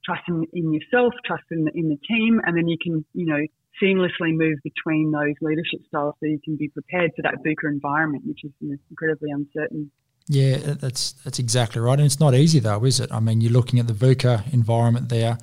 [0.04, 3.26] trust in, in yourself, trust in the, in the team, and then you can, you
[3.26, 3.40] know,
[3.82, 8.24] seamlessly move between those leadership styles so you can be prepared for that VUCA environment,
[8.26, 9.90] which is you know, incredibly uncertain.
[10.26, 13.10] Yeah, that's that's exactly right, and it's not easy though, is it?
[13.10, 15.38] I mean, you're looking at the VUCA environment there.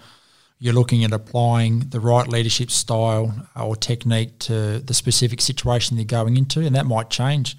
[0.58, 6.06] You're looking at applying the right leadership style or technique to the specific situation they're
[6.06, 7.58] going into, and that might change,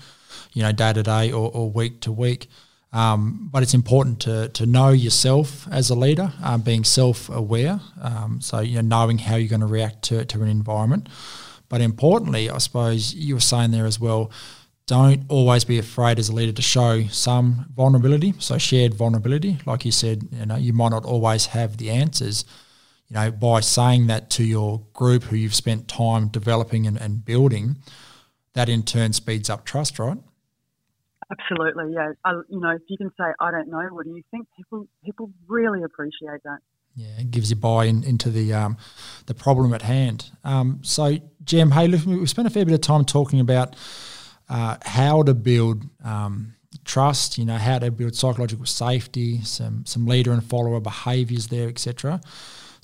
[0.55, 2.49] you know, day to day or, or week to week.
[2.93, 7.81] Um, but it's important to, to know yourself as a leader, um, being self aware.
[8.01, 11.09] Um, so, you know, knowing how you're going to react to, to an environment.
[11.69, 14.31] But importantly, I suppose you were saying there as well,
[14.87, 18.33] don't always be afraid as a leader to show some vulnerability.
[18.39, 19.59] So, shared vulnerability.
[19.67, 22.47] Like you said, you know, you might not always have the answers,
[23.09, 27.25] you know, by saying that to your group who you've spent time developing and, and
[27.25, 27.77] building,
[28.55, 30.19] that in turn speeds up trust, right?
[31.31, 32.13] Absolutely, yeah.
[32.25, 34.47] I, you know, if you can say, "I don't know," what do you think?
[34.57, 36.59] People people really appreciate that.
[36.95, 38.77] Yeah, it gives you buy-in into the um,
[39.27, 40.31] the problem at hand.
[40.45, 43.75] Um, so, Jem, hey, look, we spent a fair bit of time talking about
[44.49, 47.39] uh, how to build um, trust.
[47.39, 52.21] You know, how to build psychological safety, some some leader and follower behaviours there, etc.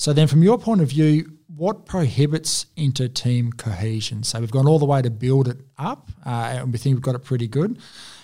[0.03, 4.25] So then, from your point of view, what prohibits inter-team cohesion?
[4.25, 7.05] So we've gone all the way to build it up, uh, and we think we've
[7.05, 7.79] got it pretty good.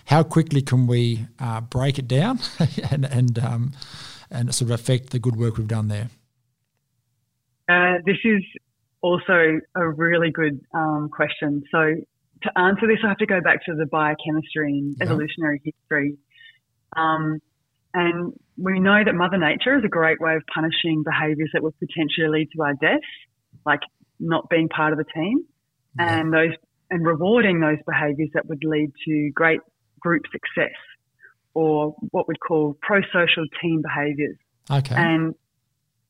[0.07, 2.41] How quickly can we uh, break it down
[2.91, 3.73] and and um,
[4.29, 6.11] and sort of affect the good work we've done there?
[7.69, 8.43] Uh, this is
[9.01, 11.63] also a really good um, question.
[11.71, 11.95] So
[12.43, 16.19] to answer this, I have to go back to the biochemistry and evolutionary history.
[16.97, 17.39] Um,
[17.99, 21.75] and we know that Mother Nature is a great way of punishing behaviours that would
[21.79, 23.07] potentially lead to our death,
[23.67, 23.81] like
[24.21, 25.45] not being part of the team,
[25.99, 26.19] yeah.
[26.19, 26.55] and those
[26.91, 29.61] and rewarding those behaviours that would lead to great
[30.01, 30.77] group success,
[31.55, 34.37] or what we'd call pro-social team behaviours.
[34.71, 34.95] Okay.
[34.95, 35.35] And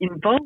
[0.01, 0.45] involved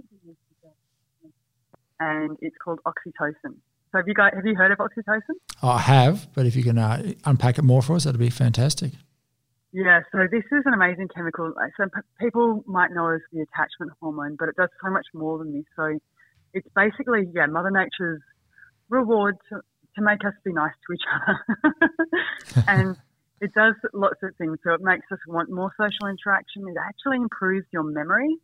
[2.00, 3.54] and it's called oxytocin.
[3.92, 5.36] So have you guys have you heard of oxytocin?
[5.62, 8.92] I have, but if you can uh, unpack it more for us, that'd be fantastic.
[9.72, 11.52] Yeah, so this is an amazing chemical.
[11.78, 15.52] Some people might know as the attachment hormone, but it does so much more than
[15.54, 15.64] this.
[15.76, 15.98] So
[16.52, 18.20] it's basically, yeah, Mother Nature's
[18.90, 19.60] reward to,
[19.96, 21.02] to make us be nice to each
[22.54, 22.64] other.
[22.68, 22.96] and
[23.40, 24.58] it does lots of things.
[24.62, 26.68] So it makes us want more social interaction.
[26.68, 28.36] It actually improves your memory,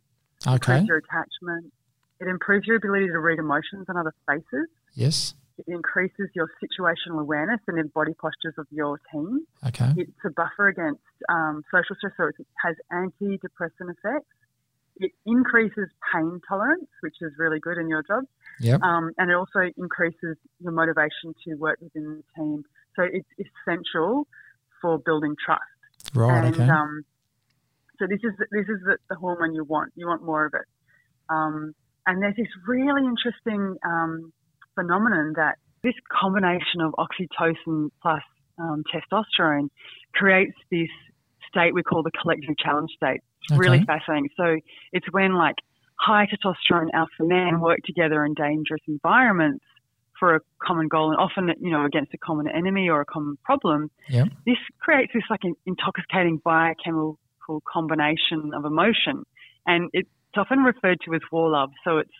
[0.45, 0.53] okay.
[0.53, 1.71] improves your attachment.
[2.19, 4.67] It improves your ability to read emotions and other faces.
[4.93, 5.35] Yes.
[5.59, 9.45] It increases your situational awareness and the body postures of your team.
[9.67, 9.91] Okay.
[9.97, 14.31] It's a buffer against um, social stress, so it has antidepressant effects.
[14.97, 18.23] It increases pain tolerance, which is really good in your job.
[18.61, 18.81] Yep.
[18.81, 22.63] Um, and it also increases your motivation to work within the team.
[22.95, 24.27] So it's essential
[24.81, 25.61] for building trust.
[26.13, 26.45] Right.
[26.45, 26.69] And, okay.
[26.69, 27.03] Um,
[27.97, 29.91] so this is this is the, the, hormone you want.
[29.95, 30.65] You want more of it.
[31.29, 34.33] Um, and there's this really interesting um,
[34.79, 38.21] phenomenon that this combination of oxytocin plus
[38.59, 39.69] um, testosterone
[40.13, 40.89] creates this
[41.49, 43.21] state we call the collective challenge state.
[43.43, 43.59] It's okay.
[43.59, 44.29] really fascinating.
[44.37, 44.57] So
[44.91, 45.55] it's when like
[45.95, 49.63] high testosterone alpha men work together in dangerous environments
[50.19, 53.37] for a common goal and often you know against a common enemy or a common
[53.43, 53.89] problem.
[54.09, 54.27] Yep.
[54.45, 57.17] This creates this like an intoxicating biochemical
[57.71, 59.23] combination of emotion,
[59.65, 61.71] and it's often referred to as war love.
[61.83, 62.11] So it's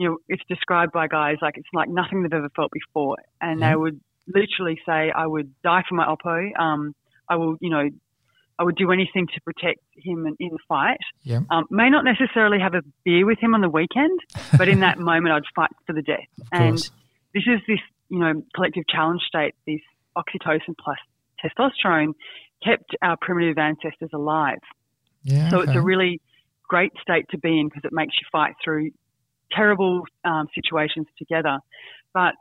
[0.00, 3.60] you know, it's described by guys like it's like nothing they've ever felt before, and
[3.60, 6.58] they would literally say I would die for my oppo.
[6.58, 6.94] Um,
[7.28, 7.86] I will, you know,
[8.58, 10.96] I would do anything to protect him in, in the fight.
[11.22, 11.40] Yeah.
[11.50, 14.18] Um, may not necessarily have a beer with him on the weekend,
[14.56, 16.18] but in that moment, I'd fight for the death.
[16.50, 16.78] And
[17.34, 19.80] this is this, you know, collective challenge state, this
[20.16, 20.96] oxytocin plus
[21.44, 22.14] testosterone
[22.64, 24.60] kept our primitive ancestors alive.
[25.24, 25.72] Yeah, so okay.
[25.72, 26.22] it's a really
[26.68, 28.92] great state to be in because it makes you fight through
[29.52, 31.58] terrible um, situations together.
[32.12, 32.34] But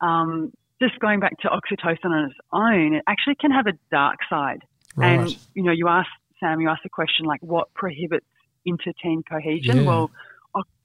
[0.00, 4.18] um, just going back to oxytocin on its own, it actually can have a dark
[4.28, 4.62] side.
[4.96, 5.20] Right.
[5.20, 6.08] And you know, you asked
[6.40, 8.26] Sam, you asked the question like, what prohibits
[8.64, 9.78] inter-team cohesion?
[9.78, 9.82] Yeah.
[9.82, 10.10] Well,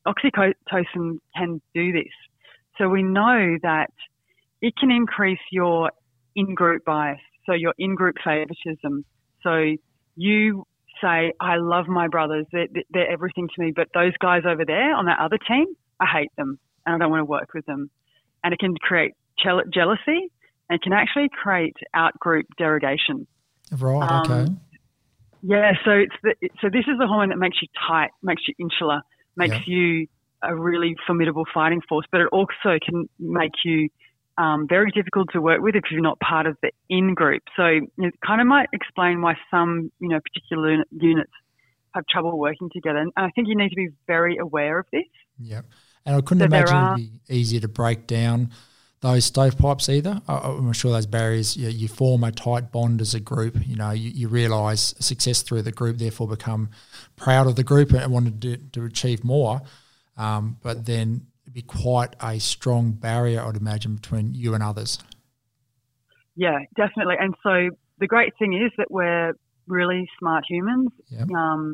[0.07, 2.13] oxytocin can do this.
[2.77, 3.91] So we know that
[4.61, 5.91] it can increase your
[6.35, 9.03] in-group bias, so your in-group favoritism.
[9.41, 9.75] So
[10.15, 10.65] you
[11.01, 14.95] say, I love my brothers, they're, they're everything to me, but those guys over there
[14.95, 15.65] on that other team,
[15.99, 17.89] I hate them and I don't want to work with them.
[18.43, 20.31] And it can create jeal- jealousy
[20.69, 23.27] and can actually create out-group derogation.
[23.77, 24.09] right.
[24.11, 24.53] um, okay.
[25.43, 28.53] Yeah, so it's the, so this is the hormone that makes you tight, makes you
[28.59, 29.01] insular,
[29.35, 29.75] makes Yeah.
[29.75, 30.07] you
[30.41, 33.89] a really formidable fighting force, but it also can make you
[34.37, 37.43] um, very difficult to work with if you're not part of the in group.
[37.55, 37.65] So
[37.97, 41.31] it kind of might explain why some you know particular units
[41.93, 45.03] have trouble working together, and I think you need to be very aware of this.
[45.39, 45.65] Yep.
[46.05, 48.51] And I couldn't So imagine are- it'd be easier to break down
[49.01, 50.21] those stovepipes either.
[50.27, 53.55] I'm sure those barriers, you, you form a tight bond as a group.
[53.67, 56.69] You know, you, you realise success through the group, therefore become
[57.15, 59.61] proud of the group and want to, to achieve more.
[60.17, 61.27] Um, but then
[61.57, 64.99] be quite a strong barrier, I'd imagine, between you and others.
[66.35, 67.15] Yeah, definitely.
[67.19, 69.33] And so the great thing is that we're
[69.67, 70.89] really smart humans.
[71.09, 71.29] Yep.
[71.35, 71.73] Um,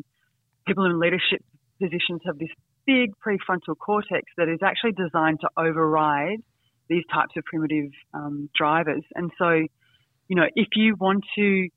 [0.66, 1.44] people in leadership
[1.82, 2.48] positions have this
[2.86, 6.38] big prefrontal cortex that is actually designed to override
[6.88, 9.04] these types of primitive um, drivers.
[9.14, 9.50] And so,
[10.28, 11.68] you know, if you want to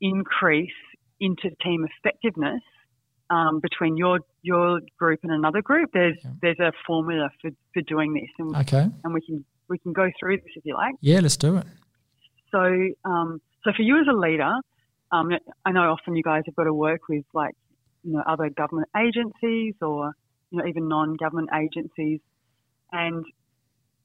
[0.00, 0.70] increase
[1.20, 2.62] inter-team effectiveness
[3.30, 6.30] um, between your your group and another group, there's Yeah.
[6.42, 8.86] there's a formula for, for doing this, and, Okay.
[9.04, 10.94] and we can we can go through this if you like.
[11.00, 11.66] Yeah, let's do it.
[12.50, 12.62] So,
[13.04, 14.52] um, so for you as a leader,
[15.12, 15.30] um,
[15.64, 17.54] I know often you guys have got to work with like,
[18.02, 20.12] you know, other government agencies or,
[20.50, 22.20] you know, even non-government agencies.
[22.90, 23.24] And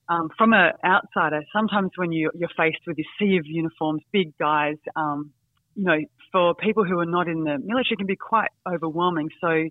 [0.07, 4.37] um, from an outsider, sometimes when you, you're faced with this sea of uniforms, big
[4.37, 5.31] guys, um,
[5.75, 5.97] you know,
[6.31, 9.29] for people who are not in the military, it can be quite overwhelming.
[9.41, 9.67] So,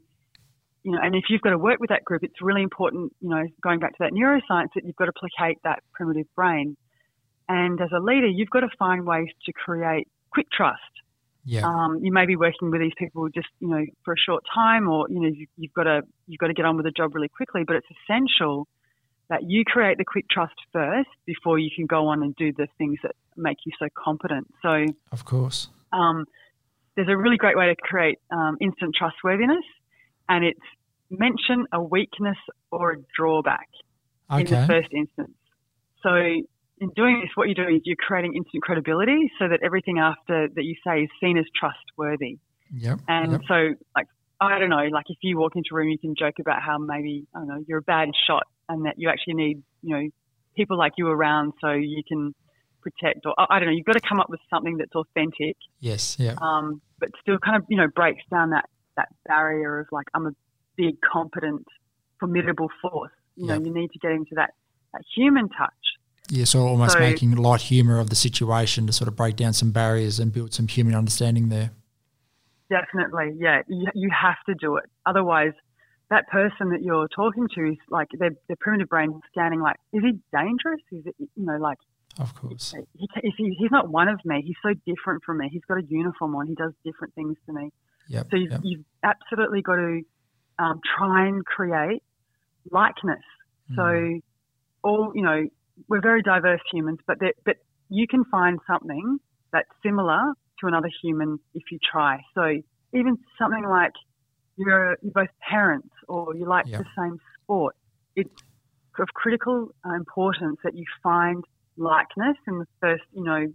[0.87, 3.29] you know, and if you've got to work with that group, it's really important, you
[3.29, 6.77] know, going back to that neuroscience, that you've got to placate that primitive brain.
[7.49, 10.81] And as a leader, you've got to find ways to create quick trust.
[11.45, 11.67] Yeah.
[11.67, 14.89] Um, you may be working with these people just, you know, for a short time,
[14.89, 17.17] or you know, you, you've got to you've got to get on with the job
[17.17, 17.65] really quickly.
[17.67, 18.69] But it's essential
[19.29, 22.69] that you create the quick trust first before you can go on and do the
[22.79, 24.47] things that make you so competent.
[24.63, 25.69] So of course.
[25.93, 26.27] um,
[26.95, 29.65] there's a really great way to create um, instant trustworthiness,
[30.29, 30.61] and it's
[31.11, 32.39] mention a weakness
[32.71, 33.69] or a drawback
[34.31, 34.67] in the Okay.
[34.67, 35.37] first instance.
[36.03, 39.99] So in doing this, what you're doing is you're creating instant credibility so that everything
[39.99, 42.39] after that you say is seen as trustworthy.
[42.75, 43.01] Yep.
[43.09, 43.41] And yep.
[43.49, 44.07] so, like,
[44.41, 46.77] I don't know, like if you walk into a room, you can joke about how
[46.79, 50.09] maybe, I don't know, you're a bad shot and that you actually need, you know,
[50.57, 52.35] people like you around so you can
[52.83, 55.57] protect or I I don't know, you've got to come up with something that's authentic,
[55.81, 56.17] Yes.
[56.19, 56.35] Yeah.
[56.43, 58.67] um, but still kind of, you know, breaks down that,
[58.97, 60.33] that barrier of like, I'm a
[60.77, 61.67] big, competent,
[62.21, 63.13] formidable force.
[63.37, 64.51] You know, you need to get into that,
[64.93, 65.73] that human touch.
[66.31, 69.53] Yeah, so almost So- making light humour of the situation to sort of break down
[69.53, 71.71] some barriers and build some human understanding there.
[72.69, 73.63] Definitely, yeah.
[73.69, 74.85] You, you have to do it.
[75.05, 75.53] Otherwise,
[76.11, 80.03] that person that you're talking to is like their, their primitive brain scanning, like, is
[80.03, 80.81] he dangerous?
[80.91, 81.79] Is it, you know, like,
[82.19, 82.75] Of course.
[82.95, 84.43] he, he, he's not one of me.
[84.45, 85.49] He's so different from me.
[85.53, 86.47] He's got a uniform on.
[86.49, 87.71] He does different things to me.
[88.09, 88.27] Yep.
[88.31, 88.61] So you've, yep.
[88.63, 90.03] you've absolutely got to
[90.59, 92.03] um, try and create
[92.71, 93.25] likeness.
[93.75, 94.21] So Mm.
[94.83, 95.47] all you know,
[95.89, 97.57] we're very diverse humans, but that but
[97.89, 99.19] you can find something
[99.53, 102.21] that's similar to another human if you try.
[102.35, 102.43] So
[102.93, 103.93] even something like
[104.57, 106.79] you're you're both parents or you like Yeah.
[106.79, 107.77] the same sport,
[108.15, 108.31] it's
[108.99, 111.45] of critical uh, importance that you find
[111.77, 113.47] likeness in the first you know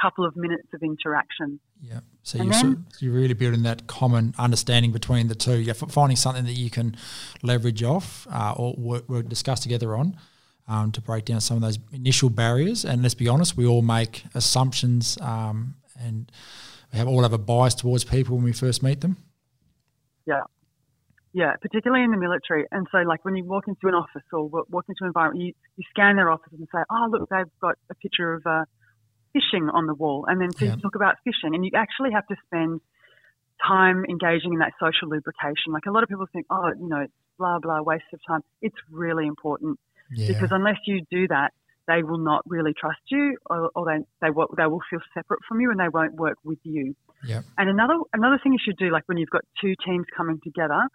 [0.00, 1.60] couple of minutes of interaction.
[1.82, 2.00] Yeah.
[2.22, 5.58] So And you're, then- you're really building that common understanding between the two.
[5.58, 6.96] You're finding something that you can
[7.42, 10.16] leverage off uh, or work, work, discuss together on
[10.68, 12.84] um, to break down some of those initial barriers.
[12.84, 16.30] And let's be honest, we all make assumptions um, and
[16.92, 19.16] we have all have a bias towards people when we first meet them.
[20.26, 20.42] Yeah,
[21.32, 22.64] Yeah, particularly in the military.
[22.72, 25.52] And so, like when you walk into an office or walk into an environment, you,
[25.76, 28.64] you scan their office and say, "Oh, look, they've got a picture of uh,
[29.36, 30.76] fishing on the wall," and then to yeah.
[30.76, 32.80] talk about fishing, and you actually have to spend
[33.66, 35.72] time engaging in that social lubrication.
[35.72, 37.06] Like a lot of people think, "Oh, you know,
[37.38, 39.78] blah blah, waste of time." It's really important
[40.12, 40.28] yeah.
[40.28, 41.52] because unless you do that,
[41.86, 45.40] they will not really trust you, or, or they they will, they will feel separate
[45.48, 46.94] from you, and they won't work with you.
[47.24, 47.42] Yeah.
[47.58, 50.88] And another another thing you should do, like when you've got two teams coming together,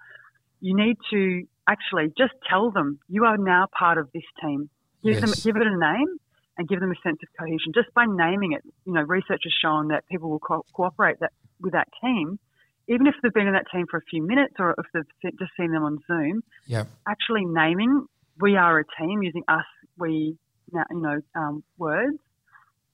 [0.60, 4.70] you need to actually just tell them you are now part of this team.
[5.04, 5.22] Give yes.
[5.22, 6.18] them give it a name
[6.58, 8.62] and give them a sense of cohesion just by naming it.
[8.86, 12.40] You know, research has shown that people will co- cooperate that with that team,
[12.88, 15.52] even if they've been in that team for a few minutes or if they've just
[15.58, 16.44] seen them on Zoom.
[16.68, 16.86] Yeah.
[17.08, 18.08] Actually, naming
[18.40, 19.66] we are a team using us,
[19.98, 20.38] we,
[20.74, 22.18] you know, um, words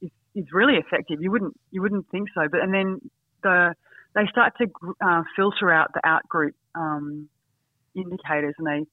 [0.02, 1.22] is, is really effective.
[1.22, 3.00] You wouldn't you wouldn't think so, but and then
[3.44, 3.74] the
[4.16, 4.68] they start to
[5.06, 7.30] uh, filter out the out group um,
[7.96, 8.86] indicators, and they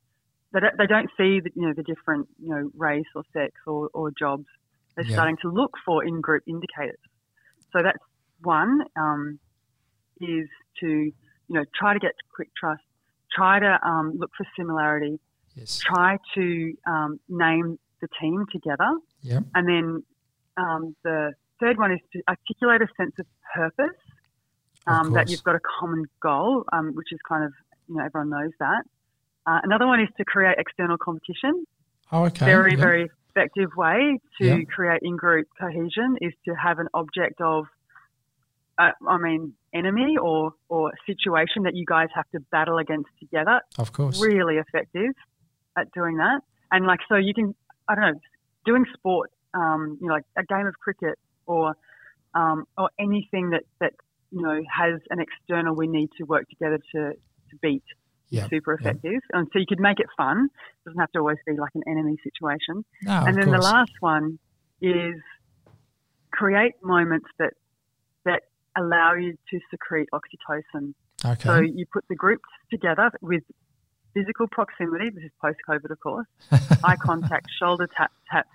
[0.54, 3.52] they don't, they don't see the, you know the different you know race or sex
[3.66, 4.46] or, or jobs.
[4.94, 5.14] They're yeah.
[5.14, 7.00] starting to look for in group indicators.
[7.72, 7.98] So that's
[8.42, 9.40] one um,
[10.20, 10.48] is
[10.80, 11.12] to you
[11.48, 12.82] know try to get quick trust,
[13.32, 15.18] try to um, look for similarity,
[15.56, 15.78] yes.
[15.78, 18.90] try to um, name the team together,
[19.22, 19.40] yeah.
[19.56, 20.04] and then
[20.56, 23.96] um, the third one is to articulate a sense of purpose.
[24.86, 27.52] Um, that you've got a common goal, um, which is kind of
[27.88, 28.84] you know everyone knows that.
[29.46, 31.64] Uh, another one is to create external competition.
[32.12, 32.46] Oh, okay.
[32.46, 32.80] Very, yep.
[32.80, 34.68] very effective way to yep.
[34.68, 37.66] create in-group cohesion is to have an object of,
[38.78, 43.60] uh, I mean, enemy or or situation that you guys have to battle against together.
[43.78, 44.20] Of course.
[44.20, 45.12] Really effective
[45.76, 46.40] at doing that,
[46.70, 47.54] and like so you can,
[47.88, 48.20] I don't know,
[48.64, 51.74] doing sport, um, you know, like a game of cricket or
[52.34, 53.92] um, or anything that that
[54.30, 57.84] you know has an external we need to work together to to beat
[58.36, 58.50] yep.
[58.50, 59.12] super effective.
[59.12, 59.22] Yep.
[59.32, 60.48] And so you could make it fun.
[60.52, 62.84] It doesn't have to always be like an enemy situation.
[63.02, 63.58] No, and then course.
[63.58, 64.38] the last one
[64.80, 65.16] is
[66.30, 67.52] create moments that
[68.24, 68.42] that
[68.76, 70.94] allow you to secrete oxytocin.
[71.24, 71.42] Okay.
[71.42, 73.42] So you put the groups together with
[74.14, 75.10] physical proximity.
[75.10, 76.26] This is post COVID, of course.
[76.84, 78.48] eye contact, shoulder tap, taps.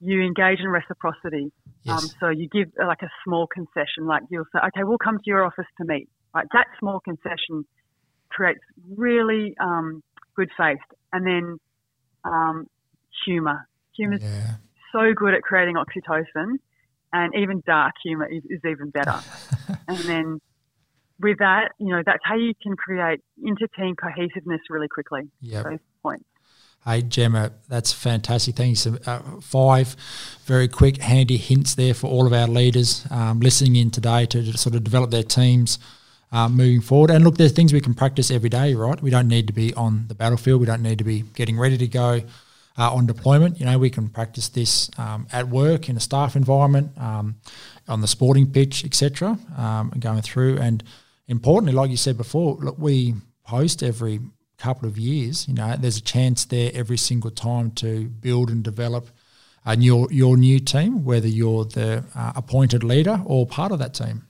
[0.00, 1.52] You engage in reciprocity.
[1.82, 2.02] Yes.
[2.02, 5.18] Um, so you give uh, like a small concession, like you'll say, "Okay, we'll come
[5.18, 7.64] to your office to meet." Right, that small concession
[8.30, 8.60] creates
[8.96, 10.02] really um,
[10.36, 10.78] good faith.
[11.12, 11.58] And then
[12.24, 12.66] um,
[13.24, 13.68] humour.
[13.96, 14.54] Humour's yeah.
[14.92, 16.56] so good at creating oxytocin,
[17.12, 19.20] and even dark humour is, is even better.
[19.88, 20.40] and then
[21.20, 25.22] with that, you know, that's how you can create inter-team cohesiveness really quickly.
[25.40, 25.62] Yeah.
[25.62, 26.24] Those points.
[26.86, 28.56] Hey Jemma, that's fantastic.
[28.56, 28.98] Thank you.
[29.04, 29.94] Uh, five
[30.46, 34.56] very quick, handy hints there for all of our leaders um, listening in today to
[34.56, 35.78] sort of develop their teams
[36.32, 37.10] uh, moving forward.
[37.10, 39.00] And look, there's things we can practice every day, right?
[39.00, 40.60] We don't need to be on the battlefield.
[40.60, 42.22] We don't need to be getting ready to go
[42.78, 43.58] uh, on deployment.
[43.58, 47.36] You know, we can practice this um, at work in a staff environment, um,
[47.88, 49.38] on the sporting pitch, etc.
[49.56, 50.58] Um, and going through.
[50.58, 50.84] And
[51.26, 53.14] importantly, like you said before, look, we
[53.44, 54.20] post every
[54.56, 55.48] couple of years.
[55.48, 59.08] You know, there's a chance there every single time to build and develop.
[59.66, 63.92] Uh, your your new team, whether you're the uh, appointed leader or part of that
[63.92, 64.26] team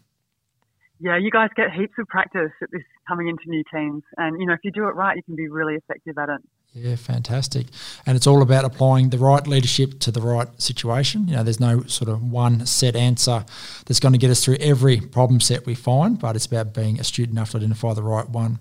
[1.00, 4.02] yeah, you guys get heaps of practice at this coming into new teams.
[4.18, 6.40] And, you know, if you do it right, you can be really effective at it.
[6.72, 7.66] Yeah, fantastic.
[8.06, 11.26] And it's all about applying the right leadership to the right situation.
[11.26, 13.44] You know, there's no sort of one set answer
[13.86, 17.00] that's going to get us through every problem set we find, but it's about being
[17.00, 18.60] astute enough to identify the right one.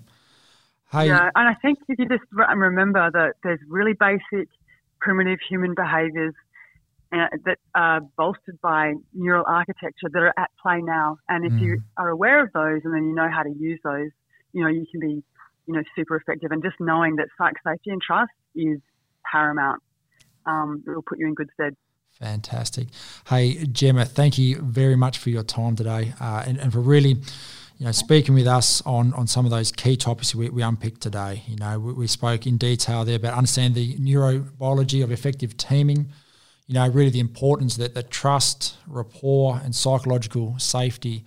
[0.90, 4.48] Hey, yeah, and I think if you just remember that there's really basic,
[5.00, 6.34] primitive human behaviours
[7.12, 11.18] uh, that are bolstered by neural architecture that are at play now.
[11.28, 11.60] And if mm.
[11.60, 14.10] you are aware of those and then you know how to use those,
[14.52, 15.22] you know, you can be,
[15.66, 16.52] you know, super effective.
[16.52, 18.78] And just knowing that psych safety and trust is
[19.30, 19.82] paramount,
[20.46, 21.76] um, it will put you in good stead.
[22.20, 22.88] Fantastic.
[23.28, 27.16] Hey, Jemma, thank you very much for your time today uh, and, and for really
[27.80, 31.00] you know, speaking with us on, on some of those key topics we, we unpicked
[31.00, 31.42] today.
[31.48, 36.12] You know, we, we spoke in detail there about understanding the neurobiology of effective teaming,
[36.70, 41.24] you know, really the importance that, that trust, rapport, and psychological safety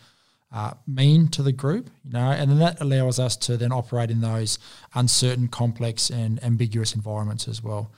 [0.54, 4.10] uh, mean to the group, you know, and then that allows us to then operate
[4.10, 4.58] in those
[4.96, 7.92] uncertain, complex, and ambiguous environments as well.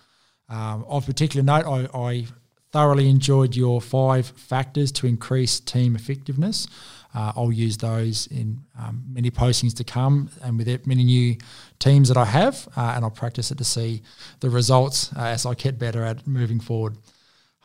[0.49, 2.25] Um, of particular note, I, I,
[2.71, 6.67] thoroughly enjoyed your five factors to increase team effectiveness.
[7.13, 11.37] Uh, I'll use those in um, many postings to come and with many new
[11.79, 14.01] teams that I have, uh, and I'll practice it to see
[14.41, 16.97] the results uh, as I get better at moving forward.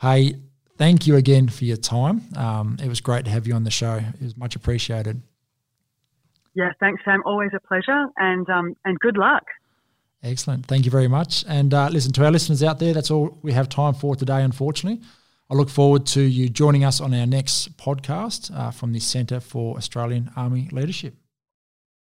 [0.01, 0.37] Hey,
[0.77, 2.23] thank you again for your time.
[2.35, 3.97] Um, it was great to have you on the show.
[3.97, 5.21] It was much appreciated.
[6.55, 7.21] Yeah, thanks, Sam.
[7.23, 9.43] Always a pleasure, and um, and good luck.
[10.23, 10.65] Excellent.
[10.65, 11.45] Thank you very much.
[11.47, 12.93] And uh, listen to our listeners out there.
[12.93, 15.01] That's all we have time for today, unfortunately.
[15.49, 19.39] I look forward to you joining us on our next podcast uh, from the Centre
[19.39, 21.15] for Australian Army Leadership.